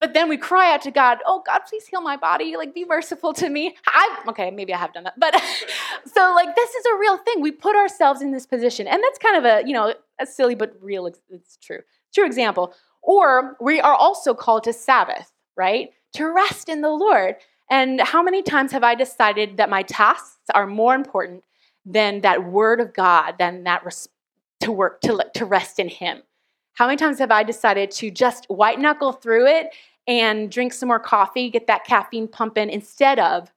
But 0.00 0.12
then 0.12 0.28
we 0.28 0.36
cry 0.36 0.74
out 0.74 0.82
to 0.82 0.90
God, 0.90 1.18
oh, 1.24 1.42
God, 1.46 1.60
please 1.68 1.86
heal 1.86 2.02
my 2.02 2.16
body. 2.16 2.56
Like, 2.56 2.74
be 2.74 2.84
merciful 2.84 3.32
to 3.34 3.48
me. 3.48 3.74
I, 3.86 4.24
okay, 4.28 4.50
maybe 4.50 4.74
I 4.74 4.78
have 4.78 4.92
done 4.92 5.04
that. 5.04 5.18
But 5.18 5.34
so, 6.04 6.34
like, 6.34 6.54
this 6.54 6.74
is 6.74 6.84
a 6.84 6.98
real 6.98 7.16
thing. 7.16 7.40
We 7.40 7.50
put 7.50 7.74
ourselves 7.76 8.20
in 8.20 8.30
this 8.30 8.46
position. 8.46 8.86
And 8.86 9.02
that's 9.02 9.18
kind 9.18 9.36
of 9.38 9.44
a, 9.44 9.66
you 9.66 9.72
know, 9.72 9.94
a 10.20 10.26
silly 10.26 10.54
but 10.54 10.76
real, 10.82 11.06
it's 11.06 11.56
true. 11.62 11.80
True 12.14 12.26
example. 12.26 12.74
Or 13.02 13.56
we 13.60 13.80
are 13.80 13.94
also 13.94 14.34
called 14.34 14.64
to 14.64 14.72
Sabbath, 14.72 15.32
right? 15.56 15.90
To 16.16 16.32
rest 16.32 16.70
in 16.70 16.80
the 16.80 16.90
Lord. 16.90 17.36
And 17.70 18.00
how 18.00 18.22
many 18.22 18.42
times 18.42 18.72
have 18.72 18.82
I 18.82 18.94
decided 18.94 19.58
that 19.58 19.68
my 19.68 19.82
tasks 19.82 20.38
are 20.54 20.66
more 20.66 20.94
important 20.94 21.44
than 21.84 22.22
that 22.22 22.44
word 22.44 22.80
of 22.80 22.94
God, 22.94 23.34
than 23.38 23.64
that 23.64 23.84
res- 23.84 24.08
to 24.60 24.72
work, 24.72 25.02
to, 25.02 25.22
to 25.34 25.44
rest 25.44 25.78
in 25.78 25.88
Him? 25.88 26.22
How 26.72 26.86
many 26.86 26.96
times 26.96 27.18
have 27.18 27.30
I 27.30 27.42
decided 27.42 27.90
to 27.92 28.10
just 28.10 28.46
white 28.48 28.78
knuckle 28.78 29.12
through 29.12 29.46
it 29.46 29.74
and 30.06 30.50
drink 30.50 30.72
some 30.72 30.88
more 30.88 31.00
coffee, 31.00 31.50
get 31.50 31.66
that 31.66 31.84
caffeine 31.84 32.28
pumping 32.28 32.70
instead 32.70 33.18
of 33.18 33.52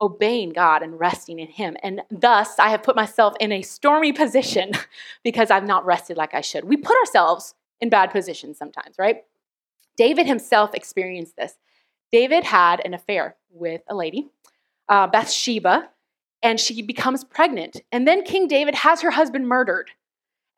obeying 0.00 0.50
God 0.54 0.82
and 0.82 0.98
resting 0.98 1.38
in 1.38 1.48
Him? 1.48 1.76
And 1.82 2.00
thus, 2.10 2.58
I 2.58 2.70
have 2.70 2.82
put 2.82 2.96
myself 2.96 3.34
in 3.40 3.52
a 3.52 3.60
stormy 3.60 4.14
position 4.14 4.72
because 5.22 5.50
I've 5.50 5.66
not 5.66 5.84
rested 5.84 6.16
like 6.16 6.32
I 6.32 6.40
should. 6.40 6.64
We 6.64 6.78
put 6.78 6.96
ourselves 6.96 7.54
in 7.78 7.90
bad 7.90 8.10
positions 8.10 8.56
sometimes, 8.56 8.96
right? 8.98 9.24
David 10.00 10.26
himself 10.26 10.74
experienced 10.74 11.36
this. 11.36 11.58
David 12.10 12.42
had 12.42 12.80
an 12.86 12.94
affair 12.94 13.36
with 13.50 13.82
a 13.86 13.94
lady, 13.94 14.30
uh, 14.88 15.06
Bathsheba, 15.06 15.90
and 16.42 16.58
she 16.58 16.80
becomes 16.80 17.22
pregnant. 17.22 17.82
And 17.92 18.08
then 18.08 18.24
King 18.24 18.48
David 18.48 18.76
has 18.76 19.02
her 19.02 19.10
husband 19.10 19.46
murdered. 19.46 19.90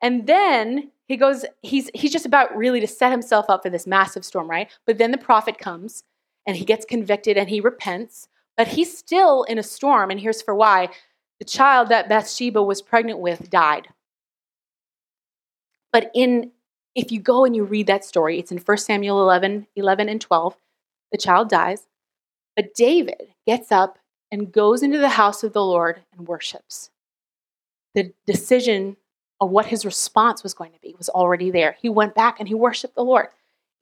And 0.01 0.27
then 0.27 0.91
he 1.09 1.17
goes, 1.17 1.43
he's, 1.61 1.89
he's 1.93 2.13
just 2.13 2.25
about 2.25 2.55
really 2.55 2.79
to 2.79 2.87
set 2.87 3.11
himself 3.11 3.47
up 3.49 3.63
for 3.63 3.69
this 3.69 3.85
massive 3.85 4.23
storm, 4.23 4.49
right? 4.49 4.71
But 4.87 4.97
then 4.97 5.11
the 5.11 5.17
prophet 5.17 5.57
comes 5.57 6.05
and 6.47 6.55
he 6.55 6.63
gets 6.63 6.85
convicted 6.85 7.35
and 7.37 7.49
he 7.49 7.59
repents, 7.59 8.29
but 8.55 8.69
he's 8.69 8.97
still 8.97 9.43
in 9.43 9.57
a 9.57 9.63
storm. 9.63 10.09
And 10.09 10.21
here's 10.21 10.41
for 10.41 10.55
why 10.55 10.87
the 11.39 11.45
child 11.45 11.89
that 11.89 12.07
Bathsheba 12.07 12.63
was 12.63 12.81
pregnant 12.81 13.19
with 13.19 13.49
died. 13.49 13.89
But 15.91 16.11
in 16.15 16.51
if 16.95 17.11
you 17.11 17.19
go 17.19 17.45
and 17.45 17.55
you 17.55 17.63
read 17.63 17.87
that 17.87 18.05
story, 18.05 18.39
it's 18.39 18.51
in 18.51 18.57
1 18.57 18.77
Samuel 18.77 19.21
11, 19.21 19.67
11 19.75 20.09
and 20.09 20.21
12. 20.21 20.55
The 21.11 21.17
child 21.17 21.49
dies, 21.49 21.87
but 22.55 22.73
David 22.73 23.33
gets 23.45 23.71
up 23.71 23.97
and 24.31 24.51
goes 24.51 24.81
into 24.81 24.97
the 24.97 25.09
house 25.09 25.43
of 25.43 25.53
the 25.53 25.63
Lord 25.63 26.01
and 26.17 26.27
worships. 26.27 26.89
The 27.93 28.13
decision 28.25 28.97
of 29.39 29.49
what 29.49 29.67
his 29.67 29.85
response 29.85 30.41
was 30.41 30.53
going 30.53 30.71
to 30.71 30.79
be 30.79 30.95
was 30.97 31.09
already 31.09 31.51
there. 31.51 31.75
He 31.79 31.89
went 31.89 32.15
back 32.15 32.39
and 32.39 32.47
he 32.47 32.55
worshiped 32.55 32.95
the 32.95 33.03
Lord, 33.03 33.27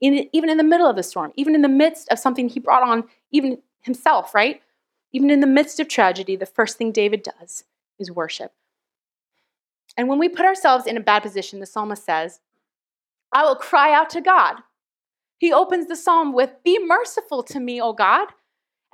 in, 0.02 0.28
even 0.34 0.50
in 0.50 0.58
the 0.58 0.64
middle 0.64 0.88
of 0.88 0.96
the 0.96 1.04
storm, 1.04 1.32
even 1.36 1.56
in 1.56 1.62
the 1.62 1.70
midst 1.70 2.10
of 2.10 2.20
something 2.20 2.50
he 2.50 2.60
brought 2.60 2.84
on, 2.84 3.06
even 3.32 3.60
himself, 3.82 4.34
right? 4.34 4.62
Even 5.14 5.30
in 5.30 5.40
the 5.40 5.48
midst 5.48 5.80
of 5.80 5.88
tragedy, 5.88 6.36
the 6.36 6.46
first 6.46 6.78
thing 6.78 6.92
David 6.92 7.24
does 7.24 7.64
is 8.00 8.12
worship. 8.12 8.54
And 9.98 10.08
when 10.08 10.20
we 10.20 10.30
put 10.30 10.46
ourselves 10.46 10.88
in 10.88 10.98
a 10.98 11.02
bad 11.02 11.22
position, 11.22 11.60
the 11.60 11.66
psalmist 11.66 12.06
says, 12.06 12.40
I 13.34 13.44
will 13.44 13.56
cry 13.56 13.94
out 13.94 14.10
to 14.12 14.22
God. 14.22 14.58
He 15.38 15.52
opens 15.52 15.88
the 15.88 15.96
psalm 15.96 16.34
with, 16.34 16.52
Be 16.64 16.78
merciful 16.86 17.44
to 17.44 17.60
me, 17.60 17.82
O 17.82 17.94
God. 17.94 18.28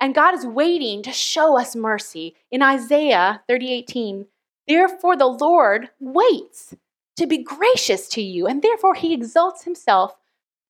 And 0.00 0.14
God 0.14 0.34
is 0.34 0.46
waiting 0.46 1.02
to 1.02 1.12
show 1.12 1.58
us 1.58 1.74
mercy. 1.74 2.36
In 2.50 2.62
Isaiah 2.62 3.42
30:18, 3.48 4.26
therefore 4.66 5.16
the 5.16 5.26
Lord 5.26 5.90
waits 5.98 6.74
to 7.16 7.26
be 7.26 7.38
gracious 7.38 8.08
to 8.10 8.22
you, 8.22 8.46
and 8.46 8.62
therefore 8.62 8.94
he 8.94 9.12
exalts 9.12 9.64
himself 9.64 10.16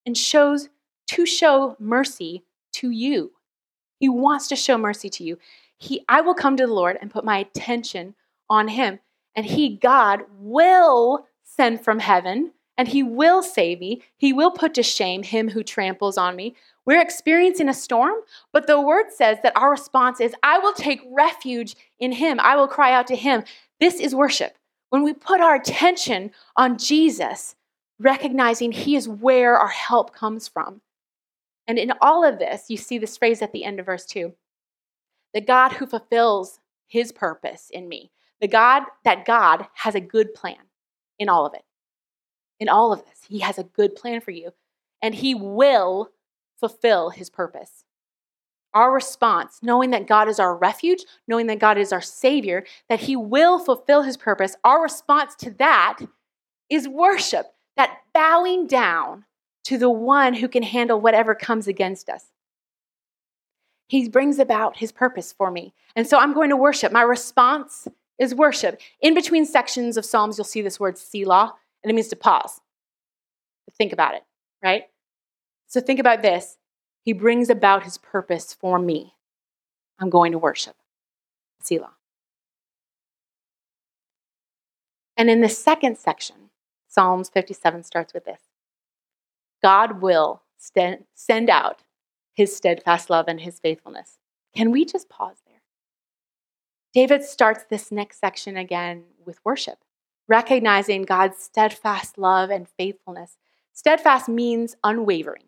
and 0.07 0.17
shows 0.17 0.71
to 1.09 1.27
show 1.27 1.77
mercy 1.79 2.43
to 2.73 2.91
you. 2.91 3.33
He 4.01 4.09
wants 4.09 4.49
to 4.49 4.57
show 4.57 4.79
mercy 4.79 5.11
to 5.11 5.25
you. 5.25 5.39
He, 5.77 6.05
I 6.09 6.23
will 6.23 6.35
come 6.35 6.57
to 6.57 6.67
the 6.67 6.73
Lord 6.73 6.99
and 7.01 7.11
put 7.11 7.25
my 7.25 7.39
attention 7.39 8.15
on 8.49 8.69
him, 8.69 9.01
and 9.37 9.45
he, 9.45 9.77
God, 9.77 10.23
will 10.39 11.27
send 11.45 11.85
from 11.85 11.99
heaven 11.99 12.53
and 12.79 12.87
he 12.87 13.03
will 13.03 13.43
save 13.43 13.81
me. 13.81 14.03
He 14.17 14.33
will 14.33 14.53
put 14.53 14.73
to 14.75 14.85
shame 14.85 15.25
him 15.25 15.49
who 15.49 15.65
tramples 15.65 16.17
on 16.17 16.37
me. 16.37 16.55
We're 16.87 17.03
experiencing 17.03 17.69
a 17.69 17.75
storm, 17.75 18.15
but 18.53 18.69
the 18.69 18.81
word 18.81 19.07
says 19.11 19.39
that 19.43 19.57
our 19.57 19.71
response 19.71 20.21
is, 20.21 20.33
I 20.45 20.59
will 20.59 20.73
take 20.73 21.03
refuge 21.11 21.75
in 21.99 22.13
him. 22.13 22.39
I 22.41 22.57
will 22.57 22.69
cry 22.69 22.93
out 22.93 23.09
to 23.09 23.17
him. 23.17 23.43
This 23.81 24.01
is 24.01 24.15
worship. 24.15 24.57
When 24.91 25.03
we 25.03 25.13
put 25.13 25.41
our 25.41 25.57
attention 25.57 26.31
on 26.57 26.79
Jesus, 26.79 27.57
recognizing 27.99 28.73
he 28.73 28.95
is 28.95 29.09
where 29.09 29.59
our 29.59 29.69
help 29.69 30.15
comes 30.15 30.47
from. 30.47 30.81
And 31.67 31.79
in 31.79 31.93
all 32.01 32.25
of 32.25 32.39
this, 32.39 32.71
you 32.71 32.79
see 32.79 32.97
this 32.97 33.19
phrase 33.19 33.43
at 33.43 33.53
the 33.53 33.65
end 33.65 33.81
of 33.81 33.87
verse 33.87 34.07
2 34.07 34.33
the 35.35 35.41
God 35.43 35.73
who 35.73 35.87
fulfills 35.87 36.59
his 36.87 37.13
purpose 37.13 37.69
in 37.71 37.87
me. 37.87 38.11
The 38.41 38.49
God, 38.49 38.85
that 39.05 39.27
God 39.27 39.67
has 39.75 39.95
a 39.95 40.01
good 40.01 40.33
plan 40.33 40.57
in 41.19 41.29
all 41.29 41.45
of 41.45 41.53
it 41.53 41.65
in 42.61 42.69
all 42.69 42.93
of 42.93 43.05
this. 43.05 43.21
He 43.29 43.41
has 43.41 43.59
a 43.59 43.65
good 43.65 43.95
plan 43.95 44.21
for 44.21 44.31
you, 44.31 44.53
and 45.03 45.15
He 45.15 45.35
will 45.35 46.11
fulfill 46.59 47.11
His 47.11 47.31
purpose. 47.31 47.85
Our 48.75 48.93
response, 48.93 49.61
knowing 49.63 49.91
that 49.91 50.07
God 50.07 50.29
is 50.29 50.39
our 50.39 50.55
refuge, 50.55 51.05
knowing 51.27 51.47
that 51.47 51.59
God 51.59 51.79
is 51.79 51.93
our 51.93 52.03
Savior, 52.03 52.65
that 52.89 53.01
He 53.01 53.17
will 53.17 53.59
fulfill 53.59 54.03
His 54.03 54.17
purpose, 54.17 54.57
our 54.65 54.83
response 54.83 55.35
to 55.37 55.51
that 55.53 55.99
is 56.69 56.87
worship, 56.87 57.47
that 57.77 57.99
bowing 58.13 58.67
down 58.67 59.25
to 59.65 59.79
the 59.79 59.91
one 59.91 60.35
who 60.35 60.49
can 60.49 60.63
handle 60.63 61.01
whatever 61.01 61.35
comes 61.35 61.67
against 61.67 62.09
us. 62.09 62.27
He 63.89 64.09
brings 64.09 64.39
about 64.39 64.77
His 64.77 64.93
purpose 64.93 65.33
for 65.33 65.51
me. 65.51 65.73
And 65.97 66.07
so 66.07 66.19
I'm 66.19 66.35
going 66.35 66.51
to 66.51 66.57
worship. 66.57 66.93
My 66.93 67.03
response 67.03 67.89
is 68.19 68.35
worship. 68.35 68.81
In 69.01 69.15
between 69.15 69.47
sections 69.47 69.97
of 69.97 70.05
Psalms, 70.05 70.37
you'll 70.37 70.45
see 70.45 70.61
this 70.61 70.79
word 70.79 70.99
Selah. 70.99 71.55
And 71.83 71.91
it 71.91 71.95
means 71.95 72.09
to 72.09 72.17
pause, 72.17 72.61
to 73.69 73.75
think 73.77 73.93
about 73.93 74.15
it, 74.15 74.25
right? 74.63 74.85
So 75.67 75.81
think 75.81 76.01
about 76.01 76.23
this. 76.23 76.59
He 77.05 77.13
brings 77.13 77.49
about 77.49 77.85
his 77.85 77.99
purpose 77.99 78.53
for 78.53 78.79
me. 78.79 79.15
I'm 79.99 80.11
going 80.11 80.33
to 80.33 80.39
worship. 80.39 80.77
Selah. 81.63 81.95
And 85.17 85.29
in 85.29 85.41
the 85.41 85.49
second 85.49 85.99
section, 85.99 86.51
Psalms 86.87 87.29
57 87.29 87.83
starts 87.83 88.15
with 88.15 88.25
this 88.25 88.41
God 89.63 90.01
will 90.01 90.43
st- 90.57 91.07
send 91.15 91.51
out 91.51 91.83
his 92.33 92.57
steadfast 92.57 93.11
love 93.11 93.27
and 93.29 93.41
his 93.41 93.59
faithfulness. 93.59 94.19
Can 94.55 94.71
we 94.71 94.85
just 94.85 95.09
pause 95.09 95.43
there? 95.47 95.63
David 96.95 97.25
starts 97.25 97.65
this 97.69 97.93
next 97.93 98.21
section 98.21 98.57
again 98.57 99.05
with 99.25 99.41
worship 99.45 99.79
recognizing 100.29 101.03
God's 101.03 101.39
steadfast 101.39 102.19
love 102.19 102.51
and 102.51 102.69
faithfulness. 102.69 103.37
Steadfast 103.73 104.29
means 104.29 104.77
unwavering. 104.85 105.45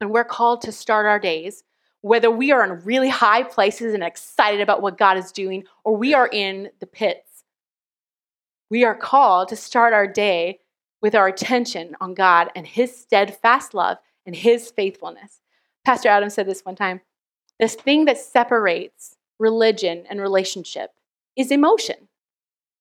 And 0.00 0.10
we're 0.10 0.24
called 0.24 0.62
to 0.62 0.72
start 0.72 1.06
our 1.06 1.18
days, 1.18 1.64
whether 2.00 2.30
we 2.30 2.52
are 2.52 2.64
in 2.64 2.84
really 2.84 3.08
high 3.08 3.42
places 3.42 3.94
and 3.94 4.02
excited 4.02 4.60
about 4.60 4.82
what 4.82 4.98
God 4.98 5.16
is 5.16 5.32
doing, 5.32 5.64
or 5.84 5.96
we 5.96 6.12
are 6.14 6.28
in 6.28 6.70
the 6.80 6.86
pits. 6.86 7.44
We 8.68 8.84
are 8.84 8.96
called 8.96 9.48
to 9.48 9.56
start 9.56 9.92
our 9.92 10.06
day 10.06 10.58
with 11.00 11.14
our 11.14 11.28
attention 11.28 11.94
on 12.00 12.14
God 12.14 12.50
and 12.56 12.66
His 12.66 12.94
steadfast 12.96 13.74
love 13.74 13.98
and 14.26 14.34
His 14.34 14.70
faithfulness. 14.70 15.40
Pastor 15.84 16.08
Adam 16.08 16.30
said 16.30 16.46
this 16.46 16.64
one 16.64 16.74
time 16.74 17.00
this 17.58 17.74
thing 17.74 18.04
that 18.04 18.18
separates 18.18 19.16
religion 19.38 20.04
and 20.10 20.20
relationship 20.20 20.90
is 21.36 21.50
emotion. 21.50 22.05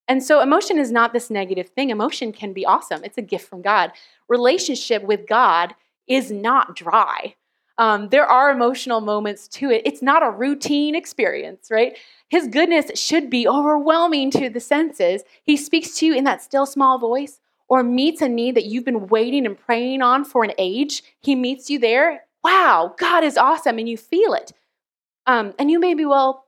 And 0.08 0.24
so 0.24 0.42
emotion 0.42 0.78
is 0.78 0.92
not 0.92 1.14
this 1.14 1.30
negative 1.30 1.70
thing. 1.70 1.90
Emotion 1.90 2.32
can 2.32 2.54
be 2.54 2.66
awesome, 2.66 3.04
it's 3.04 3.18
a 3.18 3.24
gift 3.24 3.48
from 3.48 3.62
God. 3.62 3.92
Relationship 4.28 5.04
with 5.04 5.28
God 5.28 5.76
is 6.08 6.32
not 6.32 6.76
dry. 6.76 7.36
Um, 7.78 8.08
there 8.10 8.26
are 8.26 8.52
emotional 8.52 9.02
moments 9.02 9.48
to 9.50 9.70
it. 9.70 9.82
It's 9.86 10.02
not 10.02 10.24
a 10.24 10.30
routine 10.30 10.96
experience, 10.96 11.68
right? 11.70 11.98
His 12.30 12.48
goodness 12.48 12.98
should 12.98 13.30
be 13.30 13.48
overwhelming 13.48 14.32
to 14.32 14.50
the 14.50 14.62
senses. 14.62 15.24
He 15.44 15.58
speaks 15.58 15.98
to 15.98 16.06
you 16.06 16.16
in 16.16 16.24
that 16.24 16.42
still 16.42 16.66
small 16.66 16.98
voice 17.00 17.40
or 17.68 17.84
meets 17.84 18.22
a 18.22 18.30
need 18.30 18.56
that 18.56 18.66
you've 18.66 18.86
been 18.86 19.08
waiting 19.08 19.46
and 19.46 19.60
praying 19.60 20.02
on 20.02 20.24
for 20.24 20.44
an 20.44 20.54
age. 20.58 21.04
He 21.20 21.36
meets 21.36 21.70
you 21.70 21.80
there. 21.80 22.24
Wow, 22.44 22.94
God 22.98 23.24
is 23.24 23.38
awesome, 23.38 23.80
and 23.80 23.90
you 23.90 23.98
feel 23.98 24.34
it. 24.34 24.54
Um, 25.26 25.54
and 25.58 25.72
you 25.72 25.80
maybe 25.80 26.06
well 26.06 26.46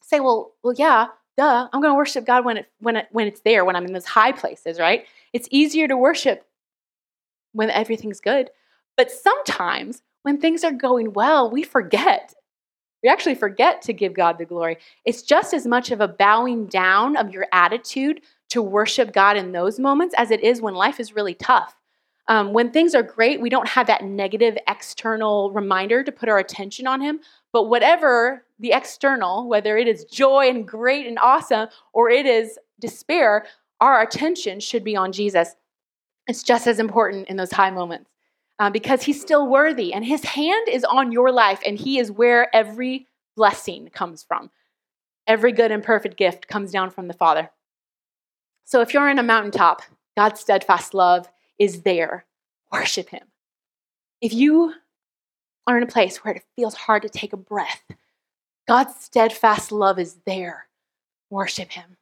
say, 0.00 0.20
well, 0.20 0.52
well, 0.62 0.74
yeah, 0.76 1.08
duh, 1.40 1.68
I'm 1.72 1.80
going 1.80 1.90
to 1.90 1.96
worship 1.96 2.26
God 2.26 2.44
when, 2.44 2.58
it, 2.58 2.66
when, 2.80 2.96
it, 2.96 3.08
when 3.12 3.26
it's 3.26 3.40
there, 3.40 3.64
when 3.64 3.74
I'm 3.74 3.86
in 3.86 3.94
those 3.94 4.04
high 4.04 4.32
places, 4.32 4.78
right? 4.78 5.06
It's 5.32 5.48
easier 5.50 5.88
to 5.88 5.96
worship 5.96 6.44
when 7.52 7.70
everything's 7.70 8.20
good. 8.20 8.50
But 8.94 9.10
sometimes 9.10 10.02
when 10.22 10.38
things 10.38 10.64
are 10.64 10.72
going 10.72 11.14
well, 11.14 11.50
we 11.50 11.62
forget. 11.62 12.34
We 13.02 13.08
actually 13.08 13.36
forget 13.36 13.80
to 13.82 13.94
give 13.94 14.12
God 14.12 14.36
the 14.36 14.44
glory. 14.44 14.76
It's 15.06 15.22
just 15.22 15.54
as 15.54 15.66
much 15.66 15.90
of 15.90 16.02
a 16.02 16.08
bowing 16.08 16.66
down 16.66 17.16
of 17.16 17.32
your 17.32 17.46
attitude 17.52 18.20
to 18.50 18.60
worship 18.60 19.14
God 19.14 19.38
in 19.38 19.52
those 19.52 19.80
moments 19.80 20.14
as 20.18 20.30
it 20.30 20.44
is 20.44 20.60
when 20.60 20.74
life 20.74 21.00
is 21.00 21.14
really 21.14 21.34
tough. 21.34 21.74
Um, 22.30 22.52
when 22.52 22.70
things 22.70 22.94
are 22.94 23.02
great, 23.02 23.40
we 23.40 23.50
don't 23.50 23.66
have 23.66 23.88
that 23.88 24.04
negative 24.04 24.56
external 24.68 25.50
reminder 25.50 26.04
to 26.04 26.12
put 26.12 26.28
our 26.28 26.38
attention 26.38 26.86
on 26.86 27.00
Him. 27.00 27.18
But 27.52 27.64
whatever 27.64 28.44
the 28.60 28.70
external, 28.70 29.48
whether 29.48 29.76
it 29.76 29.88
is 29.88 30.04
joy 30.04 30.48
and 30.48 30.66
great 30.66 31.08
and 31.08 31.18
awesome 31.20 31.68
or 31.92 32.08
it 32.08 32.26
is 32.26 32.56
despair, 32.78 33.46
our 33.80 34.00
attention 34.00 34.60
should 34.60 34.84
be 34.84 34.94
on 34.94 35.10
Jesus. 35.10 35.56
It's 36.28 36.44
just 36.44 36.68
as 36.68 36.78
important 36.78 37.26
in 37.26 37.36
those 37.36 37.50
high 37.50 37.70
moments 37.70 38.08
uh, 38.60 38.70
because 38.70 39.02
he's 39.02 39.20
still 39.20 39.48
worthy 39.48 39.92
and 39.92 40.04
his 40.04 40.22
hand 40.22 40.68
is 40.68 40.84
on 40.84 41.10
your 41.10 41.32
life 41.32 41.60
and 41.66 41.76
he 41.76 41.98
is 41.98 42.12
where 42.12 42.54
every 42.54 43.08
blessing 43.34 43.88
comes 43.92 44.22
from. 44.22 44.50
Every 45.26 45.50
good 45.50 45.72
and 45.72 45.82
perfect 45.82 46.16
gift 46.16 46.46
comes 46.46 46.70
down 46.70 46.90
from 46.90 47.08
the 47.08 47.14
Father. 47.14 47.50
So 48.66 48.82
if 48.82 48.94
you're 48.94 49.08
in 49.08 49.18
a 49.18 49.24
mountaintop, 49.24 49.82
God's 50.16 50.38
steadfast 50.38 50.94
love 50.94 51.28
is 51.60 51.82
there. 51.82 52.24
Worship 52.72 53.10
him. 53.10 53.28
If 54.20 54.34
you 54.34 54.74
are 55.68 55.76
in 55.76 55.84
a 55.84 55.86
place 55.86 56.18
where 56.18 56.34
it 56.34 56.42
feels 56.56 56.74
hard 56.74 57.02
to 57.02 57.08
take 57.08 57.32
a 57.32 57.36
breath, 57.36 57.82
God's 58.66 58.94
steadfast 58.96 59.72
love 59.72 59.98
is 59.98 60.16
there. 60.26 60.66
Worship 61.30 61.70
Him. 61.70 61.96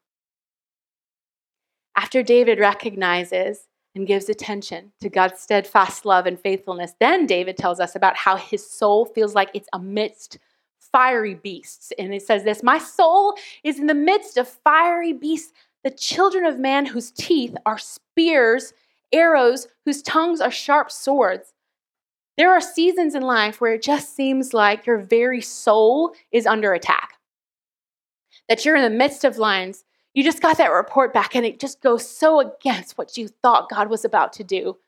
After 1.96 2.22
David 2.22 2.58
recognizes 2.58 3.68
and 3.94 4.06
gives 4.06 4.28
attention 4.28 4.92
to 5.00 5.08
God's 5.08 5.40
steadfast 5.40 6.04
love 6.04 6.26
and 6.26 6.38
faithfulness, 6.38 6.92
then 7.00 7.26
David 7.26 7.56
tells 7.56 7.80
us 7.80 7.96
about 7.96 8.16
how 8.16 8.36
his 8.36 8.68
soul 8.68 9.04
feels 9.04 9.34
like 9.34 9.50
it's 9.54 9.68
amidst 9.72 10.38
fiery 10.78 11.34
beasts. 11.34 11.92
And 11.98 12.14
it 12.14 12.22
says 12.22 12.44
this 12.44 12.62
My 12.62 12.78
soul 12.78 13.34
is 13.64 13.78
in 13.78 13.86
the 13.86 13.94
midst 13.94 14.36
of 14.36 14.48
fiery 14.48 15.12
beasts, 15.12 15.52
the 15.84 15.90
children 15.90 16.44
of 16.44 16.58
man 16.58 16.86
whose 16.86 17.10
teeth 17.12 17.56
are 17.66 17.78
spears 17.78 18.72
arrows 19.12 19.68
whose 19.84 20.02
tongues 20.02 20.40
are 20.40 20.50
sharp 20.50 20.90
swords. 20.90 21.52
There 22.36 22.52
are 22.52 22.60
seasons 22.60 23.14
in 23.14 23.22
life 23.22 23.60
where 23.60 23.74
it 23.74 23.82
just 23.82 24.14
seems 24.14 24.54
like 24.54 24.86
your 24.86 24.98
very 24.98 25.40
soul 25.40 26.12
is 26.30 26.46
under 26.46 26.72
attack. 26.72 27.14
That 28.48 28.64
you're 28.64 28.76
in 28.76 28.82
the 28.82 28.96
midst 28.96 29.24
of 29.24 29.38
lines. 29.38 29.84
you 30.14 30.24
just 30.24 30.40
got 30.42 30.58
that 30.58 30.72
report 30.72 31.12
back 31.12 31.36
and 31.36 31.44
it 31.46 31.60
just 31.60 31.80
goes 31.80 32.08
so 32.08 32.40
against 32.40 32.98
what 32.98 33.16
you 33.16 33.28
thought 33.28 33.70
God 33.70 33.88
was 33.88 34.04
about 34.04 34.32
to 34.34 34.44
do. 34.44 34.78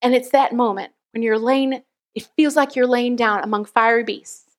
And 0.00 0.14
it's 0.14 0.30
that 0.30 0.52
moment 0.52 0.92
when 1.12 1.22
you're 1.22 1.38
laying, 1.38 1.82
it 2.14 2.28
feels 2.36 2.56
like 2.56 2.74
you're 2.74 2.86
laying 2.86 3.16
down 3.16 3.42
among 3.42 3.64
fiery 3.66 4.02
beasts 4.02 4.56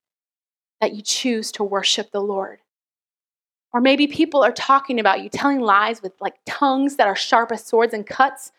that 0.80 0.94
you 0.94 1.02
choose 1.02 1.52
to 1.54 1.63
worship 1.63 2.12
the 2.12 2.22
Lord. 2.22 2.60
Or 3.74 3.82
maybe 3.82 4.06
people 4.06 4.44
are 4.44 4.51
talking 4.51 5.00
about 5.00 5.24
you, 5.24 5.30
telling 5.30 5.60
lies 5.60 6.01
with 6.01 6.13
like 6.22 6.36
tongues 6.46 6.96
that 6.98 7.08
are 7.08 7.15
sharp 7.15 7.51
as 7.51 7.65
swords 7.65 7.94
and 7.94 8.06
cuts, 8.06 8.51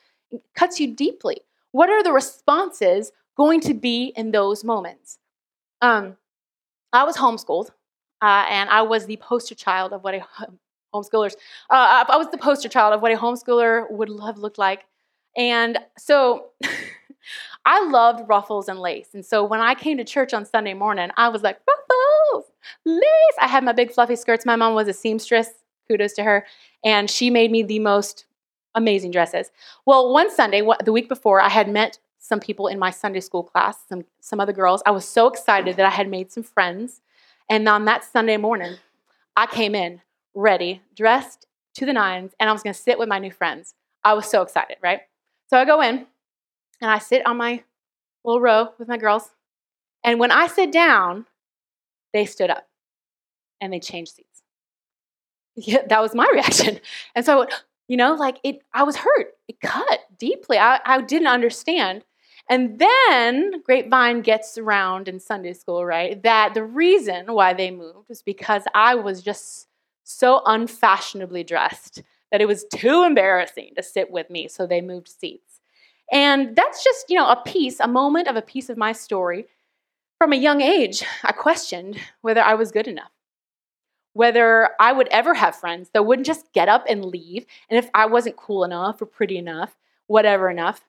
cuts 0.55 0.81
you 0.81 0.93
deeply. 0.93 1.39
What 1.71 1.89
are 1.89 2.03
the 2.03 2.13
responses 2.13 3.13
going 3.37 3.61
to 3.61 3.75
be 3.75 4.13
in 4.17 4.33
those 4.33 4.65
moments? 4.65 5.19
Um, 5.81 6.17
I 6.93 7.05
was 7.05 7.17
homeschooled, 7.17 7.71
uh, 8.23 8.47
and 8.49 8.71
I 8.71 8.83
was 8.83 9.07
the 9.07 9.17
poster 9.17 9.55
child 9.55 9.93
of 9.93 10.03
what 10.03 10.15
a 10.15 10.27
homeschoolers. 10.95 11.35
Uh, 11.71 12.05
I 12.09 12.17
was 12.17 12.29
the 12.31 12.39
poster 12.39 12.69
child 12.69 12.95
of 12.95 13.03
what 13.03 13.13
a 13.13 13.17
homeschooler 13.17 13.91
would 13.91 14.09
have 14.25 14.39
looked 14.39 14.59
like, 14.59 14.85
and 15.37 15.79
so 15.99 16.47
I 17.65 17.85
loved 17.89 18.29
ruffles 18.29 18.69
and 18.69 18.79
lace. 18.79 19.09
And 19.15 19.25
so 19.25 19.45
when 19.45 19.61
I 19.61 19.75
came 19.75 19.97
to 19.99 20.05
church 20.05 20.35
on 20.35 20.45
Sunday 20.45 20.75
morning, 20.75 21.11
I 21.17 21.29
was 21.29 21.43
like, 21.43 21.59
ruffles, 21.67 22.04
lace. 22.85 23.37
I 23.41 23.49
had 23.49 23.65
my 23.65 23.73
big 23.73 23.93
fluffy 23.93 24.17
skirts. 24.17 24.47
My 24.47 24.57
mom 24.57 24.75
was 24.75 24.89
a 24.89 24.93
seamstress. 24.93 25.51
Kudos 25.89 26.15
to 26.15 26.23
her. 26.23 26.47
And 26.85 27.11
she 27.11 27.31
made 27.31 27.51
me 27.51 27.63
the 27.63 27.79
most 27.79 28.25
amazing 28.75 29.11
dresses. 29.11 29.51
Well, 29.87 30.13
one 30.13 30.31
Sunday, 30.31 30.63
the 30.85 30.93
week 30.93 31.09
before, 31.09 31.41
I 31.41 31.49
had 31.49 31.69
met 31.69 31.99
some 32.19 32.41
people 32.41 32.69
in 32.69 32.79
my 32.79 32.91
Sunday 32.91 33.21
school 33.21 33.43
class, 33.43 33.77
some, 33.89 34.05
some 34.21 34.41
other 34.41 34.53
girls. 34.53 34.83
I 34.87 34.91
was 34.91 35.07
so 35.07 35.27
excited 35.27 35.77
that 35.77 35.87
I 35.87 35.91
had 35.91 36.09
made 36.09 36.33
some 36.33 36.43
friends. 36.43 37.03
And 37.51 37.69
on 37.69 37.85
that 37.85 38.03
Sunday 38.03 38.39
morning, 38.39 38.77
I 39.37 39.47
came 39.47 39.75
in 39.75 40.01
ready, 40.35 40.81
dressed 40.97 41.47
to 41.75 41.85
the 41.85 41.93
nines, 41.93 42.33
and 42.41 42.49
I 42.49 42.53
was 42.53 42.63
going 42.63 42.73
to 42.73 42.81
sit 42.81 42.99
with 42.99 43.09
my 43.09 43.19
new 43.19 43.31
friends. 43.31 43.75
I 44.03 44.15
was 44.15 44.27
so 44.27 44.43
excited, 44.43 44.79
right? 44.83 45.01
So 45.49 45.59
I 45.59 45.65
go 45.65 45.81
in, 45.83 46.07
and 46.81 46.91
I 46.91 46.99
sit 46.99 47.27
on 47.27 47.37
my 47.37 47.63
little 48.25 48.41
row 48.41 48.73
with 48.79 48.89
my 48.89 48.97
girls. 48.97 49.31
And 50.03 50.19
when 50.19 50.31
I 50.31 50.47
sit 50.47 50.73
down, 50.73 51.27
they 52.15 52.25
stood 52.25 52.49
up 52.49 52.67
and 53.61 53.71
they 53.73 53.81
changed 53.81 54.13
seats. 54.13 54.43
Yeah, 55.57 55.83
that 55.89 56.01
was 56.01 56.15
my 56.15 56.29
reaction. 56.33 56.81
And 57.15 57.27
so, 57.27 57.47
you 57.89 57.99
know, 57.99 58.15
like 58.15 58.39
it, 58.43 58.61
I 58.73 58.85
was 58.85 58.97
hurt. 58.97 59.35
It 59.49 59.61
cut 59.61 60.01
deeply. 60.19 60.57
I, 60.57 60.81
I 60.87 61.03
didn't 61.03 61.29
understand. 61.29 62.05
And 62.49 62.79
then 62.79 63.63
Grapevine 63.63 64.21
gets 64.21 64.59
around 64.59 65.09
in 65.09 65.19
Sunday 65.19 65.55
school, 65.55 65.85
right? 65.85 66.23
That 66.23 66.55
the 66.55 66.65
reason 66.65 67.33
why 67.33 67.55
they 67.55 67.71
moved 67.71 68.09
was 68.09 68.23
because 68.23 68.63
I 68.75 68.95
was 68.95 69.23
just 69.23 69.67
so 70.05 70.43
unfashionably 70.45 71.45
dressed 71.45 72.03
that 72.31 72.43
it 72.43 72.49
was 72.49 72.67
too 72.75 73.05
embarrassing 73.05 73.73
to 73.77 73.83
sit 73.83 74.11
with 74.11 74.29
me. 74.29 74.49
So 74.49 74.67
they 74.67 74.81
moved 74.81 75.09
seats. 75.09 75.61
And 76.13 76.55
that's 76.55 76.85
just, 76.85 77.07
you 77.09 77.17
know, 77.17 77.29
a 77.29 77.43
piece, 77.47 77.81
a 77.81 77.89
moment 77.89 78.29
of 78.29 78.37
a 78.37 78.43
piece 78.43 78.69
of 78.69 78.77
my 78.77 78.93
story. 78.93 79.47
From 80.19 80.33
a 80.33 80.37
young 80.37 80.61
age, 80.61 81.05
I 81.23 81.33
questioned 81.33 81.99
whether 82.23 82.41
I 82.41 82.55
was 82.55 82.73
good 82.73 82.87
enough, 82.87 83.11
whether 84.13 84.71
I 84.81 84.93
would 84.93 85.09
ever 85.09 85.35
have 85.35 85.57
friends 85.57 85.91
that 85.93 86.07
wouldn't 86.07 86.27
just 86.27 86.53
get 86.53 86.69
up 86.69 86.85
and 86.89 87.05
leave, 87.05 87.47
and 87.69 87.79
if 87.79 87.91
I 87.95 88.07
wasn't 88.07 88.37
cool 88.37 88.65
enough 88.65 89.03
or 89.03 89.07
pretty 89.07 89.37
enough, 89.37 89.77
whatever 90.07 90.49
enough. 90.49 90.85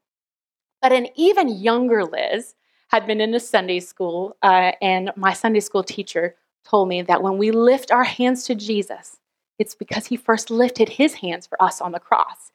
But 0.81 0.93
an 0.93 1.07
even 1.15 1.49
younger 1.49 2.05
Liz 2.05 2.55
had 2.89 3.07
been 3.07 3.19
in 3.19 3.33
a 3.33 3.39
Sunday 3.39 3.79
school, 3.79 4.37
uh, 4.43 4.73
and 4.81 5.11
my 5.15 5.33
Sunday 5.33 5.59
school 5.59 5.83
teacher 5.83 6.35
told 6.63 6.87
me 6.87 7.01
that 7.01 7.23
when 7.23 7.37
we 7.37 7.51
lift 7.51 7.91
our 7.91 8.03
hands 8.03 8.43
to 8.45 8.55
Jesus, 8.55 9.17
it's 9.57 9.75
because 9.75 10.07
he 10.07 10.17
first 10.17 10.49
lifted 10.51 10.89
his 10.89 11.15
hands 11.15 11.47
for 11.47 11.61
us 11.61 11.81
on 11.81 11.93
the 11.93 11.99
cross. 11.99 12.51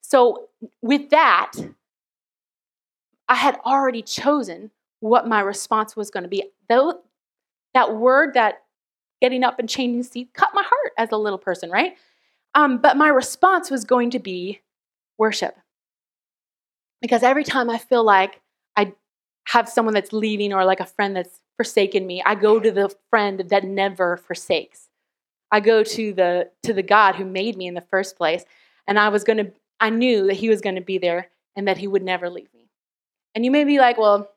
So, 0.00 0.48
with 0.82 1.10
that, 1.10 1.52
I 3.28 3.34
had 3.34 3.58
already 3.64 4.02
chosen 4.02 4.70
what 5.02 5.26
my 5.26 5.40
response 5.40 5.96
was 5.96 6.10
going 6.10 6.22
to 6.22 6.28
be. 6.28 6.44
Though 6.68 7.00
that 7.74 7.96
word, 7.96 8.34
that 8.34 8.62
getting 9.20 9.42
up 9.42 9.58
and 9.58 9.68
changing 9.68 10.04
seat, 10.04 10.30
cut 10.32 10.50
my 10.54 10.62
heart 10.62 10.92
as 10.96 11.10
a 11.10 11.16
little 11.16 11.38
person, 11.38 11.70
right? 11.70 11.96
Um, 12.54 12.78
but 12.78 12.96
my 12.96 13.08
response 13.08 13.70
was 13.70 13.84
going 13.84 14.10
to 14.10 14.20
be 14.20 14.60
worship. 15.18 15.56
Because 17.00 17.24
every 17.24 17.42
time 17.42 17.68
I 17.68 17.78
feel 17.78 18.04
like 18.04 18.40
I 18.76 18.92
have 19.48 19.68
someone 19.68 19.94
that's 19.94 20.12
leaving 20.12 20.52
or 20.52 20.64
like 20.64 20.80
a 20.80 20.86
friend 20.86 21.16
that's 21.16 21.40
forsaken 21.56 22.06
me, 22.06 22.22
I 22.24 22.36
go 22.36 22.60
to 22.60 22.70
the 22.70 22.94
friend 23.10 23.40
that 23.48 23.64
never 23.64 24.16
forsakes. 24.16 24.88
I 25.50 25.58
go 25.60 25.82
to 25.82 26.12
the 26.12 26.50
to 26.62 26.72
the 26.72 26.82
God 26.82 27.16
who 27.16 27.24
made 27.24 27.56
me 27.56 27.66
in 27.66 27.74
the 27.74 27.80
first 27.80 28.16
place, 28.16 28.44
and 28.86 28.98
I 28.98 29.08
was 29.08 29.24
going 29.24 29.38
to 29.38 29.52
I 29.80 29.90
knew 29.90 30.28
that 30.28 30.34
he 30.34 30.48
was 30.48 30.60
going 30.60 30.76
to 30.76 30.80
be 30.80 30.98
there 30.98 31.28
and 31.56 31.66
that 31.66 31.78
he 31.78 31.88
would 31.88 32.04
never 32.04 32.30
leave 32.30 32.54
me. 32.54 32.70
And 33.34 33.44
you 33.44 33.50
may 33.50 33.64
be 33.64 33.78
like, 33.78 33.98
well, 33.98 34.30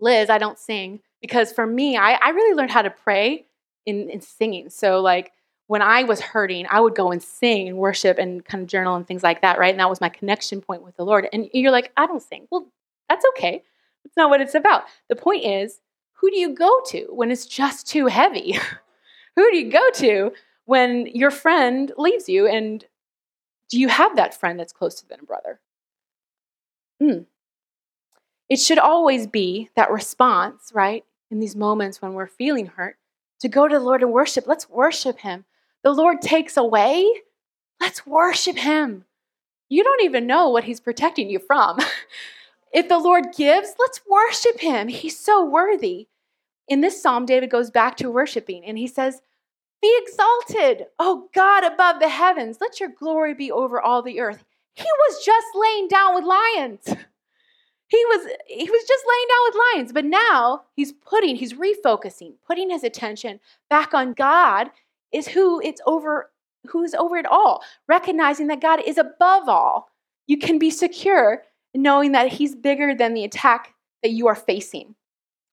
Liz, 0.00 0.30
I 0.30 0.38
don't 0.38 0.58
sing. 0.58 1.00
Because 1.20 1.52
for 1.52 1.66
me, 1.66 1.96
I, 1.96 2.12
I 2.12 2.30
really 2.30 2.54
learned 2.54 2.70
how 2.70 2.82
to 2.82 2.90
pray 2.90 3.46
in, 3.86 4.08
in 4.08 4.20
singing. 4.20 4.70
So, 4.70 5.00
like, 5.00 5.32
when 5.66 5.82
I 5.82 6.04
was 6.04 6.20
hurting, 6.20 6.66
I 6.70 6.80
would 6.80 6.94
go 6.94 7.10
and 7.10 7.22
sing 7.22 7.68
and 7.68 7.76
worship 7.76 8.18
and 8.18 8.44
kind 8.44 8.62
of 8.62 8.68
journal 8.68 8.96
and 8.96 9.06
things 9.06 9.22
like 9.22 9.42
that, 9.42 9.58
right? 9.58 9.70
And 9.70 9.80
that 9.80 9.90
was 9.90 10.00
my 10.00 10.08
connection 10.08 10.60
point 10.60 10.82
with 10.82 10.96
the 10.96 11.04
Lord. 11.04 11.28
And 11.32 11.48
you're 11.52 11.72
like, 11.72 11.92
I 11.96 12.06
don't 12.06 12.22
sing. 12.22 12.46
Well, 12.50 12.68
that's 13.08 13.24
okay. 13.34 13.62
That's 14.04 14.16
not 14.16 14.30
what 14.30 14.40
it's 14.40 14.54
about. 14.54 14.84
The 15.08 15.16
point 15.16 15.44
is, 15.44 15.80
who 16.14 16.30
do 16.30 16.36
you 16.36 16.54
go 16.54 16.80
to 16.86 17.06
when 17.10 17.30
it's 17.30 17.46
just 17.46 17.86
too 17.86 18.06
heavy? 18.06 18.52
who 19.36 19.50
do 19.50 19.56
you 19.56 19.70
go 19.70 19.90
to 19.96 20.32
when 20.64 21.06
your 21.06 21.30
friend 21.30 21.92
leaves 21.98 22.28
you? 22.28 22.46
And 22.46 22.84
do 23.68 23.78
you 23.78 23.88
have 23.88 24.16
that 24.16 24.38
friend 24.38 24.58
that's 24.58 24.72
closer 24.72 25.06
than 25.08 25.20
a 25.20 25.24
brother? 25.24 25.60
Mm. 27.02 27.26
It 28.48 28.60
should 28.60 28.78
always 28.78 29.26
be 29.26 29.70
that 29.76 29.90
response, 29.90 30.70
right? 30.74 31.04
In 31.30 31.40
these 31.40 31.56
moments 31.56 32.00
when 32.00 32.14
we're 32.14 32.26
feeling 32.26 32.66
hurt, 32.66 32.96
to 33.40 33.48
go 33.48 33.68
to 33.68 33.78
the 33.78 33.84
Lord 33.84 34.02
and 34.02 34.12
worship. 34.12 34.46
Let's 34.46 34.68
worship 34.68 35.18
Him. 35.18 35.44
The 35.84 35.92
Lord 35.92 36.20
takes 36.20 36.56
away. 36.56 37.06
Let's 37.80 38.06
worship 38.06 38.56
Him. 38.56 39.04
You 39.68 39.84
don't 39.84 40.02
even 40.02 40.26
know 40.26 40.48
what 40.48 40.64
He's 40.64 40.80
protecting 40.80 41.30
you 41.30 41.38
from. 41.38 41.78
if 42.72 42.88
the 42.88 42.98
Lord 42.98 43.32
gives, 43.36 43.74
let's 43.78 44.00
worship 44.08 44.60
Him. 44.60 44.88
He's 44.88 45.18
so 45.18 45.44
worthy. 45.44 46.08
In 46.66 46.80
this 46.80 47.00
psalm, 47.00 47.26
David 47.26 47.50
goes 47.50 47.70
back 47.70 47.96
to 47.96 48.10
worshiping 48.10 48.64
and 48.64 48.76
he 48.76 48.86
says, 48.86 49.22
Be 49.80 49.98
exalted, 50.02 50.86
O 50.98 51.28
God 51.34 51.64
above 51.64 51.98
the 51.98 52.10
heavens. 52.10 52.58
Let 52.60 52.78
your 52.78 52.90
glory 52.90 53.32
be 53.34 53.50
over 53.50 53.80
all 53.80 54.02
the 54.02 54.20
earth. 54.20 54.44
He 54.74 54.84
was 54.84 55.24
just 55.24 55.46
laying 55.54 55.88
down 55.88 56.14
with 56.14 56.24
lions. 56.24 56.94
He 57.88 58.04
was 58.06 58.30
he 58.46 58.70
was 58.70 58.84
just 58.86 59.04
laying 59.08 59.28
down 59.28 59.44
with 59.46 59.62
lions, 59.74 59.92
but 59.92 60.04
now 60.04 60.62
he's 60.76 60.92
putting 60.92 61.36
he's 61.36 61.54
refocusing, 61.54 62.34
putting 62.46 62.70
his 62.70 62.84
attention 62.84 63.40
back 63.70 63.94
on 63.94 64.12
God 64.12 64.70
is 65.12 65.26
who 65.26 65.60
it's 65.60 65.80
over 65.86 66.30
who's 66.66 66.94
over 66.94 67.16
it 67.16 67.26
all, 67.26 67.62
recognizing 67.88 68.48
that 68.48 68.60
God 68.60 68.82
is 68.84 68.98
above 68.98 69.48
all. 69.48 69.90
You 70.26 70.36
can 70.36 70.58
be 70.58 70.70
secure 70.70 71.42
knowing 71.74 72.12
that 72.12 72.32
he's 72.32 72.54
bigger 72.54 72.94
than 72.94 73.14
the 73.14 73.24
attack 73.24 73.74
that 74.02 74.10
you 74.10 74.26
are 74.26 74.34
facing. 74.34 74.94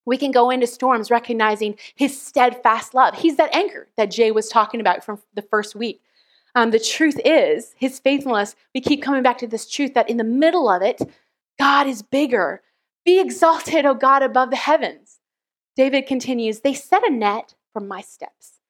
We 0.04 0.16
can 0.16 0.30
go 0.30 0.50
into 0.50 0.66
storms 0.66 1.10
recognizing 1.10 1.76
his 1.94 2.20
steadfast 2.20 2.94
love. 2.94 3.14
He's 3.14 3.36
that 3.36 3.54
anchor 3.54 3.88
that 3.96 4.10
Jay 4.10 4.30
was 4.30 4.48
talking 4.48 4.80
about 4.80 5.04
from 5.04 5.20
the 5.34 5.42
first 5.42 5.74
week. 5.74 6.02
Um, 6.54 6.70
the 6.70 6.78
truth 6.78 7.20
is, 7.24 7.74
his 7.76 7.98
faithfulness, 7.98 8.54
we 8.74 8.80
keep 8.80 9.02
coming 9.02 9.22
back 9.22 9.36
to 9.38 9.46
this 9.46 9.68
truth 9.68 9.94
that 9.94 10.08
in 10.08 10.16
the 10.16 10.24
middle 10.24 10.70
of 10.70 10.80
it, 10.80 11.02
God 11.58 11.86
is 11.86 12.02
bigger. 12.02 12.62
Be 13.04 13.20
exalted, 13.20 13.86
O 13.86 13.94
God, 13.94 14.22
above 14.22 14.50
the 14.50 14.56
heavens. 14.56 15.20
David 15.76 16.06
continues, 16.06 16.60
They 16.60 16.74
set 16.74 17.06
a 17.06 17.10
net 17.10 17.54
for 17.72 17.80
my 17.80 18.00
steps. 18.00 18.60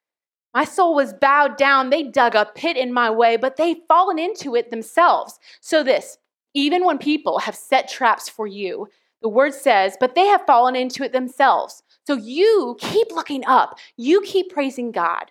My 0.55 0.65
soul 0.65 0.95
was 0.95 1.13
bowed 1.13 1.57
down. 1.57 1.91
They 1.91 2.03
dug 2.03 2.35
a 2.35 2.51
pit 2.55 2.77
in 2.77 2.93
my 2.93 3.11
way, 3.11 3.37
but 3.37 3.57
they've 3.57 3.77
fallen 3.89 4.19
into 4.19 4.55
it 4.57 4.71
themselves. 4.71 5.39
So, 5.61 5.83
this, 5.83 6.19
even 6.55 6.85
when 6.85 6.99
people 6.99 7.41
have 7.41 7.55
set 7.55 7.89
traps 7.89 8.29
for 8.29 8.47
you, 8.47 8.89
the 9.23 9.29
word 9.29 9.55
says, 9.55 9.97
but 10.01 10.15
they 10.15 10.27
have 10.27 10.47
fallen 10.47 10.75
into 10.77 11.03
it 11.03 11.13
themselves. 11.13 11.83
So, 12.07 12.15
you 12.15 12.77
keep 12.79 13.09
looking 13.11 13.45
up. 13.47 13.79
You 13.97 14.23
keep 14.23 14.51
praising 14.51 14.93
God 14.93 15.31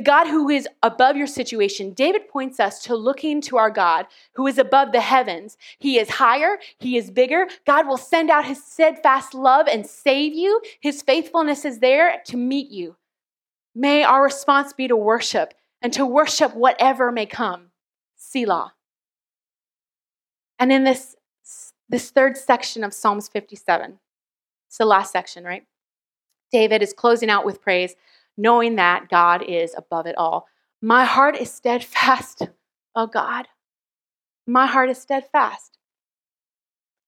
the 0.00 0.04
God 0.04 0.28
who 0.28 0.48
is 0.48 0.66
above 0.82 1.18
your 1.18 1.26
situation. 1.26 1.92
David 1.92 2.26
points 2.26 2.58
us 2.58 2.82
to 2.84 2.96
looking 2.96 3.42
to 3.42 3.58
our 3.58 3.70
God 3.70 4.06
who 4.32 4.46
is 4.46 4.56
above 4.56 4.92
the 4.92 5.00
heavens. 5.02 5.58
He 5.78 5.98
is 5.98 6.08
higher, 6.08 6.56
He 6.78 6.96
is 6.96 7.10
bigger. 7.10 7.48
God 7.66 7.86
will 7.86 7.98
send 7.98 8.30
out 8.30 8.46
His 8.46 8.64
steadfast 8.64 9.34
love 9.34 9.66
and 9.68 9.86
save 9.86 10.32
you. 10.32 10.62
His 10.80 11.02
faithfulness 11.02 11.66
is 11.66 11.80
there 11.80 12.22
to 12.28 12.38
meet 12.38 12.70
you. 12.70 12.96
May 13.74 14.02
our 14.02 14.22
response 14.22 14.72
be 14.72 14.88
to 14.88 14.96
worship 14.96 15.52
and 15.82 15.92
to 15.92 16.06
worship 16.06 16.54
whatever 16.54 17.12
may 17.12 17.26
come. 17.26 17.66
Selah. 18.16 18.72
And 20.58 20.72
in 20.72 20.84
this, 20.84 21.14
this 21.90 22.08
third 22.08 22.38
section 22.38 22.84
of 22.84 22.94
Psalms 22.94 23.28
57, 23.28 23.98
it's 24.66 24.78
the 24.78 24.86
last 24.86 25.12
section, 25.12 25.44
right? 25.44 25.66
David 26.50 26.82
is 26.82 26.94
closing 26.94 27.28
out 27.28 27.44
with 27.44 27.60
praise, 27.60 27.96
knowing 28.40 28.76
that 28.76 29.08
God 29.10 29.42
is 29.42 29.74
above 29.76 30.06
it 30.06 30.16
all. 30.16 30.48
My 30.80 31.04
heart 31.04 31.36
is 31.36 31.52
steadfast, 31.52 32.48
oh 32.94 33.06
God. 33.06 33.46
My 34.46 34.66
heart 34.66 34.88
is 34.88 34.98
steadfast. 34.98 35.76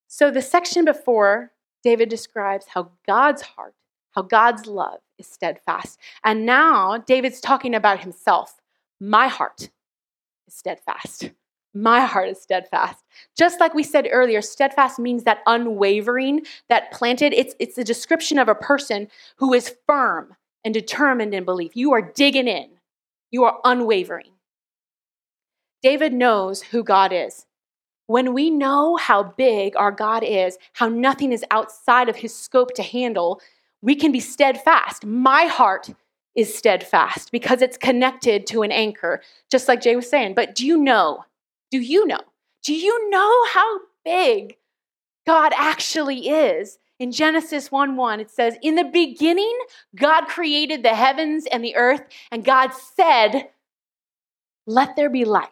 So, 0.08 0.30
the 0.30 0.42
section 0.42 0.84
before, 0.84 1.52
David 1.82 2.10
describes 2.10 2.66
how 2.68 2.92
God's 3.06 3.40
heart, 3.42 3.74
how 4.10 4.22
God's 4.22 4.66
love 4.66 5.00
is 5.18 5.26
steadfast. 5.26 5.98
And 6.22 6.44
now 6.44 6.98
David's 6.98 7.40
talking 7.40 7.74
about 7.74 8.00
himself. 8.00 8.60
My 9.00 9.26
heart 9.26 9.70
is 10.46 10.54
steadfast. 10.54 11.30
My 11.74 12.04
heart 12.04 12.28
is 12.28 12.40
steadfast. 12.40 13.02
Just 13.36 13.58
like 13.58 13.72
we 13.72 13.82
said 13.82 14.06
earlier, 14.10 14.42
steadfast 14.42 14.98
means 14.98 15.24
that 15.24 15.38
unwavering, 15.46 16.42
that 16.68 16.92
planted. 16.92 17.32
It's, 17.32 17.54
it's 17.58 17.78
a 17.78 17.84
description 17.84 18.38
of 18.38 18.48
a 18.48 18.54
person 18.54 19.08
who 19.36 19.54
is 19.54 19.74
firm 19.86 20.36
and 20.64 20.72
determined 20.72 21.34
in 21.34 21.44
belief. 21.44 21.72
You 21.74 21.92
are 21.92 22.02
digging 22.02 22.48
in, 22.48 22.68
you 23.30 23.44
are 23.44 23.58
unwavering. 23.64 24.32
David 25.82 26.12
knows 26.12 26.62
who 26.62 26.84
God 26.84 27.12
is. 27.12 27.46
When 28.06 28.34
we 28.34 28.50
know 28.50 28.96
how 28.96 29.22
big 29.22 29.76
our 29.76 29.92
God 29.92 30.22
is, 30.22 30.58
how 30.74 30.88
nothing 30.88 31.32
is 31.32 31.44
outside 31.50 32.08
of 32.08 32.16
his 32.16 32.34
scope 32.34 32.74
to 32.74 32.82
handle, 32.82 33.40
we 33.80 33.94
can 33.94 34.12
be 34.12 34.20
steadfast. 34.20 35.04
My 35.04 35.44
heart 35.46 35.90
is 36.34 36.54
steadfast 36.54 37.32
because 37.32 37.62
it's 37.62 37.76
connected 37.76 38.46
to 38.46 38.62
an 38.62 38.72
anchor, 38.72 39.22
just 39.50 39.68
like 39.68 39.80
Jay 39.80 39.96
was 39.96 40.08
saying. 40.08 40.34
But 40.34 40.54
do 40.54 40.66
you 40.66 40.78
know? 40.78 41.24
Do 41.70 41.78
you 41.78 42.06
know? 42.06 42.20
Do 42.62 42.74
you 42.74 43.10
know 43.10 43.46
how 43.46 43.80
big 44.04 44.56
God 45.26 45.52
actually 45.56 46.28
is? 46.28 46.78
In 47.02 47.10
Genesis 47.10 47.72
1 47.72 47.96
1, 47.96 48.20
it 48.20 48.30
says, 48.30 48.56
In 48.62 48.76
the 48.76 48.84
beginning, 48.84 49.58
God 49.96 50.28
created 50.28 50.84
the 50.84 50.94
heavens 50.94 51.46
and 51.50 51.64
the 51.64 51.74
earth, 51.74 52.02
and 52.30 52.44
God 52.44 52.70
said, 52.72 53.48
Let 54.68 54.94
there 54.94 55.10
be 55.10 55.24
light. 55.24 55.50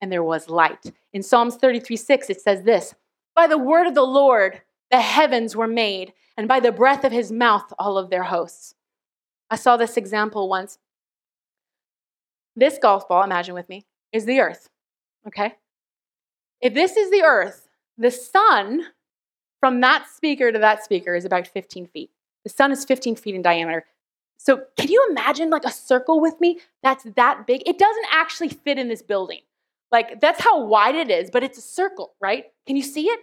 And 0.00 0.10
there 0.10 0.22
was 0.22 0.48
light. 0.48 0.90
In 1.12 1.22
Psalms 1.22 1.56
33 1.56 1.98
6, 1.98 2.30
it 2.30 2.40
says 2.40 2.62
this 2.62 2.94
By 3.34 3.46
the 3.46 3.58
word 3.58 3.86
of 3.86 3.94
the 3.94 4.06
Lord, 4.06 4.62
the 4.90 5.02
heavens 5.02 5.54
were 5.54 5.66
made, 5.66 6.14
and 6.34 6.48
by 6.48 6.60
the 6.60 6.72
breath 6.72 7.04
of 7.04 7.12
his 7.12 7.30
mouth, 7.30 7.70
all 7.78 7.98
of 7.98 8.08
their 8.08 8.24
hosts. 8.24 8.74
I 9.50 9.56
saw 9.56 9.76
this 9.76 9.98
example 9.98 10.48
once. 10.48 10.78
This 12.56 12.78
golf 12.80 13.06
ball, 13.06 13.22
imagine 13.22 13.54
with 13.54 13.68
me, 13.68 13.84
is 14.14 14.24
the 14.24 14.40
earth. 14.40 14.70
Okay? 15.26 15.56
If 16.62 16.72
this 16.72 16.96
is 16.96 17.10
the 17.10 17.22
earth, 17.22 17.68
the 17.98 18.10
sun 18.10 18.86
from 19.66 19.80
that 19.80 20.06
speaker 20.08 20.52
to 20.52 20.60
that 20.60 20.84
speaker 20.84 21.16
is 21.16 21.24
about 21.24 21.48
15 21.48 21.88
feet. 21.88 22.12
The 22.44 22.50
sun 22.50 22.70
is 22.70 22.84
15 22.84 23.16
feet 23.16 23.34
in 23.34 23.42
diameter. 23.42 23.84
So, 24.36 24.62
can 24.76 24.86
you 24.86 25.04
imagine 25.10 25.50
like 25.50 25.64
a 25.64 25.72
circle 25.72 26.20
with 26.20 26.40
me 26.40 26.60
that's 26.84 27.02
that 27.16 27.48
big? 27.48 27.62
It 27.66 27.76
doesn't 27.76 28.06
actually 28.12 28.50
fit 28.50 28.78
in 28.78 28.86
this 28.86 29.02
building. 29.02 29.40
Like, 29.90 30.20
that's 30.20 30.40
how 30.40 30.64
wide 30.64 30.94
it 30.94 31.10
is, 31.10 31.32
but 31.32 31.42
it's 31.42 31.58
a 31.58 31.62
circle, 31.62 32.14
right? 32.20 32.44
Can 32.68 32.76
you 32.76 32.82
see 32.84 33.06
it? 33.06 33.18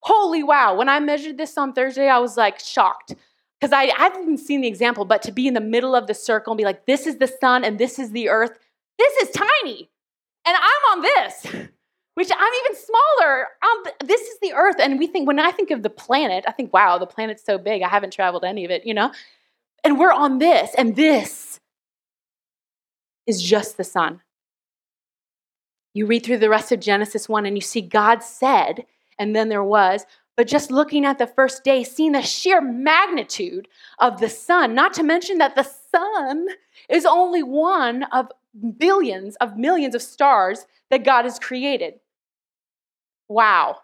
Holy 0.00 0.42
wow. 0.42 0.74
When 0.74 0.88
I 0.88 0.98
measured 0.98 1.38
this 1.38 1.56
on 1.56 1.72
Thursday, 1.72 2.08
I 2.08 2.18
was 2.18 2.36
like 2.36 2.58
shocked 2.58 3.14
because 3.60 3.72
I, 3.72 3.82
I 3.96 4.10
haven't 4.12 4.38
seen 4.38 4.62
the 4.62 4.68
example, 4.68 5.04
but 5.04 5.22
to 5.22 5.30
be 5.30 5.46
in 5.46 5.54
the 5.54 5.60
middle 5.60 5.94
of 5.94 6.08
the 6.08 6.14
circle 6.14 6.54
and 6.54 6.58
be 6.58 6.64
like, 6.64 6.86
this 6.86 7.06
is 7.06 7.18
the 7.18 7.28
sun 7.28 7.62
and 7.62 7.78
this 7.78 8.00
is 8.00 8.10
the 8.10 8.28
earth, 8.28 8.58
this 8.98 9.14
is 9.18 9.30
tiny. 9.30 9.88
And 10.44 10.56
I'm 10.56 10.98
on 10.98 11.02
this 11.02 11.68
which 12.16 12.30
I'm 12.34 12.52
even 12.64 12.76
smaller. 12.76 13.46
Um, 13.62 13.92
this 14.06 14.22
is 14.22 14.38
the 14.40 14.54
earth. 14.54 14.76
And 14.80 14.98
we 14.98 15.06
think, 15.06 15.26
when 15.26 15.38
I 15.38 15.50
think 15.50 15.70
of 15.70 15.82
the 15.82 15.90
planet, 15.90 16.44
I 16.48 16.52
think, 16.52 16.72
wow, 16.72 16.96
the 16.96 17.06
planet's 17.06 17.44
so 17.44 17.58
big. 17.58 17.82
I 17.82 17.88
haven't 17.88 18.14
traveled 18.14 18.42
any 18.42 18.64
of 18.64 18.70
it, 18.70 18.86
you 18.86 18.94
know? 18.94 19.12
And 19.84 19.98
we're 19.98 20.12
on 20.12 20.38
this, 20.38 20.74
and 20.78 20.96
this 20.96 21.60
is 23.26 23.42
just 23.42 23.76
the 23.76 23.84
sun. 23.84 24.22
You 25.92 26.06
read 26.06 26.24
through 26.24 26.38
the 26.38 26.48
rest 26.48 26.72
of 26.72 26.80
Genesis 26.80 27.28
1 27.28 27.44
and 27.44 27.54
you 27.54 27.60
see 27.60 27.82
God 27.82 28.22
said, 28.22 28.86
and 29.18 29.36
then 29.36 29.50
there 29.50 29.62
was, 29.64 30.06
but 30.38 30.46
just 30.46 30.70
looking 30.70 31.04
at 31.04 31.18
the 31.18 31.26
first 31.26 31.64
day, 31.64 31.84
seeing 31.84 32.12
the 32.12 32.22
sheer 32.22 32.62
magnitude 32.62 33.68
of 33.98 34.20
the 34.20 34.30
sun, 34.30 34.74
not 34.74 34.94
to 34.94 35.02
mention 35.02 35.36
that 35.38 35.54
the 35.54 35.68
sun 35.90 36.48
is 36.88 37.04
only 37.04 37.42
one 37.42 38.04
of 38.04 38.30
billions 38.78 39.36
of 39.36 39.58
millions 39.58 39.94
of 39.94 40.00
stars 40.00 40.66
that 40.90 41.04
God 41.04 41.24
has 41.24 41.38
created. 41.38 42.00
Wow. 43.28 43.78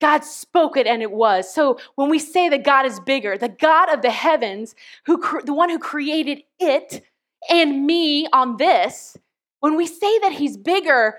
God 0.00 0.24
spoke 0.24 0.76
it 0.76 0.86
and 0.86 1.02
it 1.02 1.10
was. 1.10 1.52
So 1.52 1.78
when 1.96 2.08
we 2.08 2.18
say 2.18 2.48
that 2.48 2.64
God 2.64 2.86
is 2.86 3.00
bigger, 3.00 3.36
the 3.36 3.48
God 3.48 3.92
of 3.92 4.02
the 4.02 4.10
heavens, 4.10 4.74
who 5.06 5.20
the 5.44 5.54
one 5.54 5.70
who 5.70 5.78
created 5.78 6.42
it 6.60 7.02
and 7.50 7.84
me 7.84 8.28
on 8.32 8.56
this, 8.58 9.16
when 9.60 9.76
we 9.76 9.86
say 9.86 10.18
that 10.20 10.32
he's 10.32 10.56
bigger, 10.56 11.18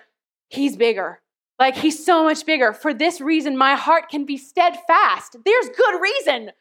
he's 0.49 0.77
bigger. 0.77 1.19
Like 1.59 1.75
he's 1.75 2.03
so 2.03 2.23
much 2.23 2.45
bigger. 2.45 2.71
For 2.71 2.93
this 2.93 3.19
reason 3.19 3.57
my 3.57 3.75
heart 3.75 4.09
can 4.09 4.25
be 4.25 4.37
steadfast. 4.37 5.35
There's 5.43 5.69
good 5.69 6.01
reason. 6.01 6.51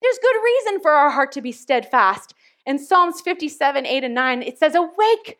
There's 0.00 0.18
good 0.22 0.36
reason 0.44 0.80
for 0.80 0.92
our 0.92 1.10
heart 1.10 1.32
to 1.32 1.40
be 1.40 1.50
steadfast. 1.50 2.34
In 2.66 2.78
Psalms 2.78 3.20
57, 3.20 3.84
8 3.84 4.04
and 4.04 4.14
9, 4.14 4.42
it 4.42 4.58
says, 4.58 4.74
Awake, 4.74 5.38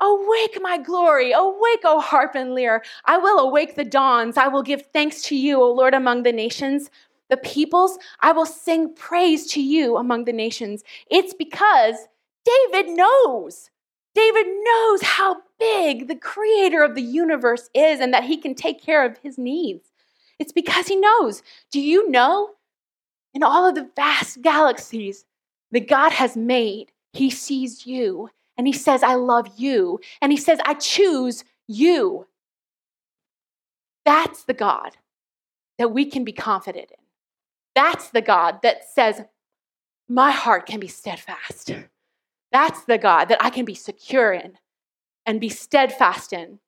Awake, 0.00 0.58
my 0.60 0.78
glory. 0.78 1.32
Awake, 1.32 1.80
O 1.84 2.00
harp 2.00 2.34
and 2.34 2.54
lyre. 2.54 2.82
I 3.06 3.18
will 3.18 3.38
awake 3.38 3.76
the 3.76 3.84
dawns. 3.84 4.36
I 4.36 4.48
will 4.48 4.62
give 4.62 4.82
thanks 4.92 5.22
to 5.22 5.36
you, 5.36 5.60
O 5.62 5.72
Lord, 5.72 5.94
among 5.94 6.22
the 6.22 6.32
nations. 6.32 6.90
The 7.30 7.38
peoples, 7.38 7.98
I 8.20 8.32
will 8.32 8.46
sing 8.46 8.94
praise 8.94 9.46
to 9.52 9.62
you 9.62 9.96
among 9.96 10.24
the 10.24 10.32
nations. 10.32 10.84
It's 11.10 11.34
because 11.34 11.96
David 12.44 12.90
knows. 12.90 13.70
David 14.14 14.46
knows 14.46 15.02
how 15.02 15.38
big 15.58 16.08
the 16.08 16.16
creator 16.16 16.82
of 16.82 16.94
the 16.94 17.02
universe 17.02 17.68
is 17.74 18.00
and 18.00 18.14
that 18.14 18.24
he 18.24 18.36
can 18.36 18.54
take 18.54 18.82
care 18.82 19.04
of 19.04 19.18
his 19.18 19.38
needs. 19.38 19.90
It's 20.38 20.52
because 20.52 20.86
he 20.86 20.96
knows. 20.96 21.42
Do 21.70 21.80
you 21.80 22.08
know? 22.10 22.50
In 23.34 23.42
all 23.42 23.68
of 23.68 23.74
the 23.74 23.90
vast 23.96 24.40
galaxies 24.40 25.26
that 25.70 25.88
God 25.88 26.12
has 26.12 26.36
made, 26.36 26.92
he 27.12 27.28
sees 27.28 27.86
you 27.86 28.30
and 28.56 28.66
he 28.66 28.72
says, 28.72 29.02
I 29.02 29.14
love 29.14 29.48
you. 29.56 30.00
And 30.20 30.32
he 30.32 30.38
says, 30.38 30.58
I 30.64 30.74
choose 30.74 31.44
you. 31.66 32.26
That's 34.04 34.44
the 34.44 34.54
God 34.54 34.96
that 35.78 35.92
we 35.92 36.06
can 36.06 36.24
be 36.24 36.32
confident 36.32 36.90
in. 36.90 37.04
That's 37.74 38.10
the 38.10 38.22
God 38.22 38.60
that 38.62 38.88
says, 38.88 39.22
My 40.08 40.30
heart 40.30 40.66
can 40.66 40.80
be 40.80 40.88
steadfast. 40.88 41.72
That's 42.52 42.84
the 42.84 42.98
God 42.98 43.26
that 43.26 43.44
I 43.44 43.50
can 43.50 43.64
be 43.64 43.74
secure 43.74 44.32
in 44.32 44.58
and 45.26 45.40
be 45.40 45.48
steadfast 45.48 46.32
in. 46.32 46.60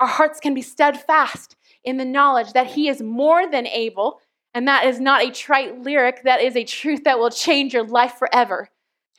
Our 0.00 0.06
hearts 0.06 0.40
can 0.40 0.54
be 0.54 0.62
steadfast 0.62 1.56
in 1.84 1.96
the 1.96 2.04
knowledge 2.04 2.54
that 2.54 2.68
He 2.68 2.88
is 2.88 3.02
more 3.02 3.50
than 3.50 3.66
able, 3.66 4.20
and 4.54 4.66
that 4.68 4.86
is 4.86 5.00
not 5.00 5.22
a 5.22 5.30
trite 5.30 5.80
lyric, 5.82 6.22
that 6.22 6.40
is 6.40 6.56
a 6.56 6.64
truth 6.64 7.04
that 7.04 7.18
will 7.18 7.30
change 7.30 7.74
your 7.74 7.84
life 7.86 8.14
forever. 8.14 8.70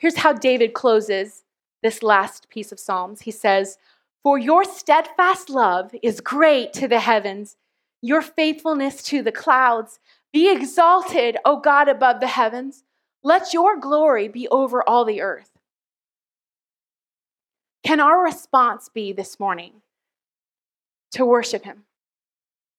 Here's 0.04 0.18
how 0.18 0.34
David 0.34 0.74
closes 0.74 1.46
this 1.82 2.04
last 2.04 2.50
piece 2.50 2.74
of 2.74 2.80
Psalms. 2.80 3.22
He 3.22 3.32
says, 3.32 3.78
For 4.22 4.38
your 4.38 4.66
steadfast 4.66 5.50
love 5.50 5.96
is 6.04 6.20
great 6.20 6.74
to 6.74 6.90
the 6.90 7.00
heavens, 7.00 7.56
your 8.02 8.22
faithfulness 8.22 9.02
to 9.04 9.24
the 9.24 9.32
clouds. 9.32 10.02
Be 10.34 10.52
exalted, 10.52 11.38
O 11.46 11.62
God, 11.62 11.88
above 11.88 12.20
the 12.20 12.28
heavens. 12.28 12.84
Let 13.24 13.54
your 13.54 13.80
glory 13.80 14.28
be 14.28 14.46
over 14.50 14.84
all 14.86 15.06
the 15.06 15.22
earth. 15.22 15.52
Can 17.86 18.02
our 18.02 18.22
response 18.22 18.90
be 18.94 19.14
this 19.14 19.40
morning 19.40 19.72
to 21.12 21.26
worship 21.26 21.64
Him? 21.64 21.86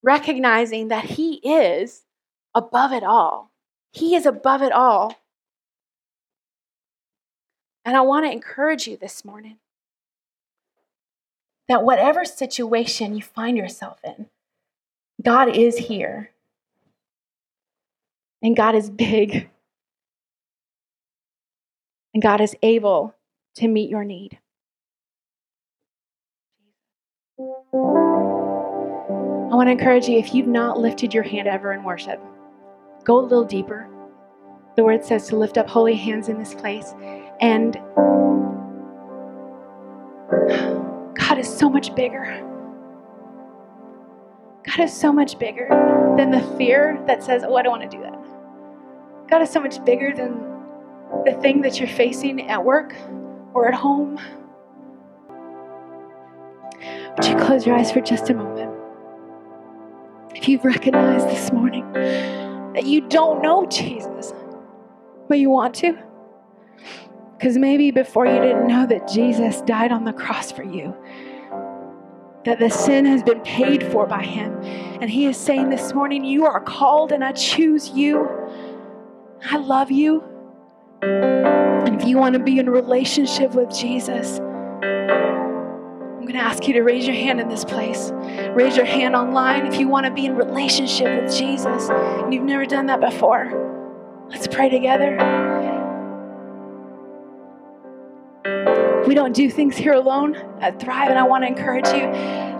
Recognizing 0.03 0.89
that 0.89 1.05
He 1.05 1.37
is 1.37 2.03
above 2.53 2.91
it 2.93 3.03
all. 3.03 3.49
He 3.93 4.13
is 4.13 4.27
above 4.27 4.61
it 4.61 4.71
all. 4.71 5.15
And 7.85 7.95
I 7.95 8.01
want 8.01 8.25
to 8.25 8.31
encourage 8.31 8.87
you 8.87 8.97
this 8.97 9.23
morning 9.23 9.57
that 11.67 11.83
whatever 11.83 12.25
situation 12.25 13.15
you 13.15 13.21
find 13.21 13.55
yourself 13.55 13.99
in, 14.03 14.25
God 15.23 15.55
is 15.55 15.77
here. 15.77 16.31
And 18.41 18.55
God 18.55 18.73
is 18.73 18.89
big. 18.89 19.49
And 22.13 22.23
God 22.23 22.41
is 22.41 22.55
able 22.63 23.13
to 23.55 23.67
meet 23.67 23.89
your 23.89 24.03
need. 24.03 24.39
I 27.39 29.57
want 29.57 29.67
to 29.67 29.71
encourage 29.71 30.07
you 30.07 30.17
if 30.17 30.33
you've 30.33 30.47
not 30.47 30.79
lifted 30.79 31.13
your 31.13 31.23
hand 31.23 31.47
ever 31.47 31.71
in 31.71 31.83
worship, 31.83 32.19
go 33.03 33.19
a 33.19 33.21
little 33.21 33.45
deeper. 33.45 33.87
The 34.75 34.83
word 34.83 35.05
says 35.05 35.27
to 35.27 35.35
lift 35.35 35.57
up 35.57 35.69
holy 35.69 35.95
hands 35.95 36.29
in 36.29 36.37
this 36.37 36.53
place. 36.53 36.93
And 37.41 37.73
God 41.15 41.37
is 41.37 41.47
so 41.47 41.69
much 41.69 41.93
bigger. 41.95 42.23
God 44.63 44.79
is 44.79 44.93
so 44.93 45.13
much 45.13 45.37
bigger 45.37 45.67
than 46.17 46.31
the 46.31 46.41
fear 46.57 47.01
that 47.07 47.23
says, 47.23 47.43
oh, 47.45 47.55
I 47.55 47.61
don't 47.61 47.79
want 47.79 47.89
to 47.89 47.97
do 47.97 48.03
that. 48.03 48.17
God 49.29 49.41
is 49.41 49.49
so 49.49 49.59
much 49.59 49.83
bigger 49.85 50.13
than 50.15 50.39
the 51.25 51.33
thing 51.41 51.61
that 51.61 51.79
you're 51.79 51.87
facing 51.87 52.49
at 52.49 52.63
work 52.63 52.95
or 53.53 53.67
at 53.67 53.73
home. 53.73 54.19
Would 57.15 57.25
you 57.25 57.35
close 57.37 57.65
your 57.65 57.75
eyes 57.75 57.91
for 57.91 58.01
just 58.01 58.29
a 58.29 58.33
moment? 58.33 58.71
If 60.35 60.49
you've 60.49 60.65
recognized 60.65 61.27
this 61.29 61.51
morning 61.51 61.91
that 61.93 62.85
you 62.85 63.01
don't 63.01 63.41
know 63.41 63.65
Jesus, 63.67 64.33
but 65.29 65.39
you 65.39 65.49
want 65.49 65.73
to, 65.75 65.97
because 67.37 67.57
maybe 67.57 67.91
before 67.91 68.25
you 68.25 68.39
didn't 68.39 68.67
know 68.67 68.85
that 68.85 69.07
Jesus 69.07 69.61
died 69.61 69.91
on 69.91 70.05
the 70.05 70.13
cross 70.13 70.51
for 70.51 70.63
you, 70.63 70.95
that 72.45 72.59
the 72.59 72.69
sin 72.69 73.05
has 73.05 73.23
been 73.23 73.41
paid 73.41 73.83
for 73.83 74.05
by 74.05 74.23
Him. 74.23 74.53
And 75.01 75.09
He 75.09 75.25
is 75.25 75.35
saying 75.35 75.69
this 75.69 75.93
morning, 75.93 76.23
You 76.23 76.45
are 76.45 76.61
called 76.61 77.11
and 77.11 77.23
I 77.23 77.33
choose 77.33 77.89
you. 77.89 78.29
I 79.43 79.57
love 79.57 79.91
you. 79.91 80.23
And 81.01 82.01
if 82.01 82.07
you 82.07 82.17
want 82.17 82.33
to 82.33 82.39
be 82.39 82.57
in 82.57 82.69
relationship 82.69 83.53
with 83.53 83.69
Jesus, 83.69 84.39
I'm 84.39 86.21
going 86.21 86.33
to 86.33 86.39
ask 86.39 86.67
you 86.67 86.73
to 86.75 86.81
raise 86.81 87.05
your 87.05 87.15
hand 87.15 87.39
in 87.39 87.49
this 87.49 87.65
place. 87.65 88.11
Raise 88.53 88.75
your 88.77 88.85
hand 88.85 89.15
online 89.15 89.67
if 89.67 89.79
you 89.79 89.87
want 89.87 90.05
to 90.05 90.11
be 90.11 90.25
in 90.25 90.35
relationship 90.35 91.23
with 91.23 91.35
Jesus 91.35 91.89
and 91.89 92.33
you've 92.33 92.43
never 92.43 92.65
done 92.65 92.87
that 92.87 93.01
before. 93.01 94.25
Let's 94.29 94.47
pray 94.47 94.69
together. 94.69 95.54
We 99.07 99.13
don't 99.13 99.33
do 99.33 99.49
things 99.49 99.77
here 99.77 99.93
alone 99.93 100.35
at 100.61 100.79
Thrive, 100.79 101.09
and 101.09 101.19
I 101.19 101.23
want 101.23 101.43
to 101.43 101.47
encourage 101.47 101.87
you 101.87 102.11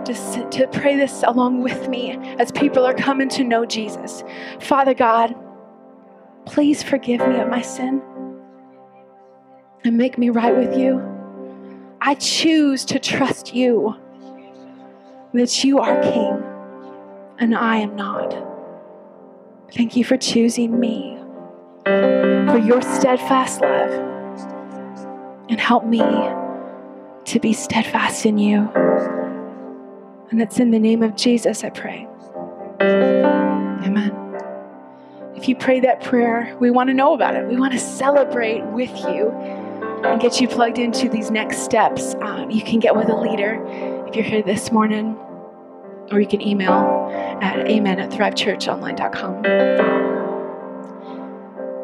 to, 0.04 0.48
to 0.50 0.68
pray 0.68 0.96
this 0.96 1.24
along 1.24 1.62
with 1.62 1.88
me 1.88 2.12
as 2.38 2.52
people 2.52 2.84
are 2.84 2.94
coming 2.94 3.28
to 3.30 3.42
know 3.42 3.66
Jesus. 3.66 4.22
Father 4.60 4.94
God, 4.94 5.34
please 6.44 6.82
forgive 6.82 7.26
me 7.26 7.40
of 7.40 7.48
my 7.48 7.62
sin 7.62 8.00
and 9.84 9.96
make 9.96 10.18
me 10.18 10.30
right 10.30 10.56
with 10.56 10.76
you. 10.76 11.02
I 12.00 12.14
choose 12.14 12.84
to 12.86 13.00
trust 13.00 13.52
you 13.54 13.96
that 15.32 15.64
you 15.64 15.80
are 15.80 16.00
King 16.02 16.42
and 17.38 17.56
I 17.56 17.78
am 17.78 17.96
not. 17.96 18.36
Thank 19.72 19.96
you 19.96 20.04
for 20.04 20.16
choosing 20.16 20.78
me, 20.78 21.18
for 21.84 22.58
your 22.58 22.80
steadfast 22.82 23.60
love 23.60 24.15
and 25.48 25.60
help 25.60 25.84
me 25.84 26.00
to 27.26 27.40
be 27.40 27.52
steadfast 27.52 28.24
in 28.24 28.38
you. 28.38 28.70
And 30.30 30.40
it's 30.40 30.58
in 30.58 30.70
the 30.70 30.78
name 30.78 31.02
of 31.02 31.16
Jesus 31.16 31.62
I 31.64 31.70
pray. 31.70 32.08
Amen. 32.80 34.12
If 35.34 35.48
you 35.48 35.56
pray 35.56 35.80
that 35.80 36.02
prayer, 36.02 36.56
we 36.60 36.70
want 36.70 36.88
to 36.88 36.94
know 36.94 37.14
about 37.14 37.36
it. 37.36 37.46
We 37.46 37.56
want 37.56 37.72
to 37.72 37.78
celebrate 37.78 38.64
with 38.66 38.90
you 39.00 39.30
and 39.30 40.20
get 40.20 40.40
you 40.40 40.48
plugged 40.48 40.78
into 40.78 41.08
these 41.08 41.30
next 41.30 41.58
steps. 41.58 42.14
Um, 42.20 42.50
you 42.50 42.62
can 42.62 42.80
get 42.80 42.96
with 42.96 43.08
a 43.08 43.16
leader 43.16 43.62
if 44.08 44.14
you're 44.14 44.24
here 44.24 44.42
this 44.42 44.72
morning, 44.72 45.16
or 46.10 46.20
you 46.20 46.26
can 46.26 46.40
email 46.40 47.08
at 47.42 47.68
amen 47.68 47.98
at 48.00 48.10
thrivechurchonline.com. 48.10 49.44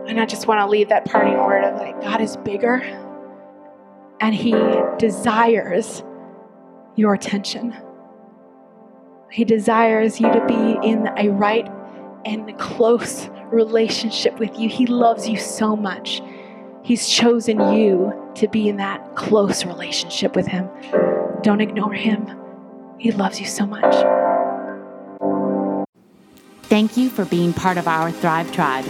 And 0.09 0.21
I 0.21 0.27
just 0.27 0.47
want 0.47 0.61
to 0.61 0.67
leave 0.67 0.89
that 0.89 1.05
parting 1.05 1.35
word 1.35 1.65
of 1.65 1.79
like, 1.79 2.01
God 2.01 2.21
is 2.21 2.37
bigger 2.39 2.81
and 4.23 4.35
He 4.35 4.55
desires 4.99 6.03
your 6.95 7.13
attention. 7.13 7.77
He 9.31 9.45
desires 9.45 10.21
you 10.21 10.33
to 10.33 10.47
be 10.47 10.89
in 10.89 11.09
a 11.19 11.29
right 11.29 11.69
and 12.25 12.57
close 12.59 13.29
relationship 13.51 14.39
with 14.39 14.59
you. 14.59 14.69
He 14.69 14.87
loves 14.87 15.29
you 15.29 15.37
so 15.37 15.75
much. 15.75 16.23
He's 16.85 17.09
chosen 17.09 17.75
you 17.75 18.31
to 18.37 18.49
be 18.49 18.69
in 18.69 18.77
that 18.77 19.17
close 19.17 19.65
relationship 19.65 20.37
with 20.37 20.47
Him. 20.47 20.69
Don't 21.43 21.61
ignore 21.61 21.93
Him. 21.93 22.31
He 22.99 23.11
loves 23.11 23.41
you 23.41 23.47
so 23.47 23.67
much. 23.67 23.93
Thank 26.65 26.97
you 26.97 27.11
for 27.11 27.25
being 27.25 27.53
part 27.53 27.77
of 27.77 27.89
our 27.89 28.13
Thrive 28.13 28.53
Tribe. 28.53 28.85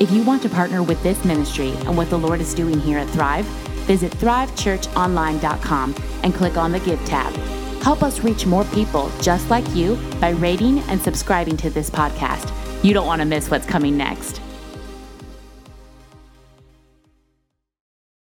If 0.00 0.12
you 0.12 0.22
want 0.22 0.42
to 0.42 0.48
partner 0.48 0.82
with 0.82 1.02
this 1.02 1.24
ministry 1.24 1.70
and 1.70 1.96
what 1.96 2.08
the 2.10 2.18
Lord 2.18 2.40
is 2.40 2.54
doing 2.54 2.80
here 2.80 2.98
at 2.98 3.08
Thrive, 3.10 3.46
visit 3.88 4.12
thrivechurchonline.com 4.12 5.94
and 6.22 6.34
click 6.34 6.56
on 6.56 6.70
the 6.70 6.80
Give 6.80 7.02
tab. 7.06 7.34
Help 7.82 8.02
us 8.02 8.20
reach 8.20 8.44
more 8.44 8.64
people 8.66 9.10
just 9.22 9.48
like 9.48 9.66
you 9.74 9.96
by 10.20 10.30
rating 10.30 10.80
and 10.90 11.00
subscribing 11.00 11.56
to 11.56 11.70
this 11.70 11.88
podcast. 11.90 12.52
You 12.84 12.92
don't 12.92 13.06
want 13.06 13.22
to 13.22 13.26
miss 13.26 13.50
what's 13.50 13.66
coming 13.66 13.96
next. 13.96 14.42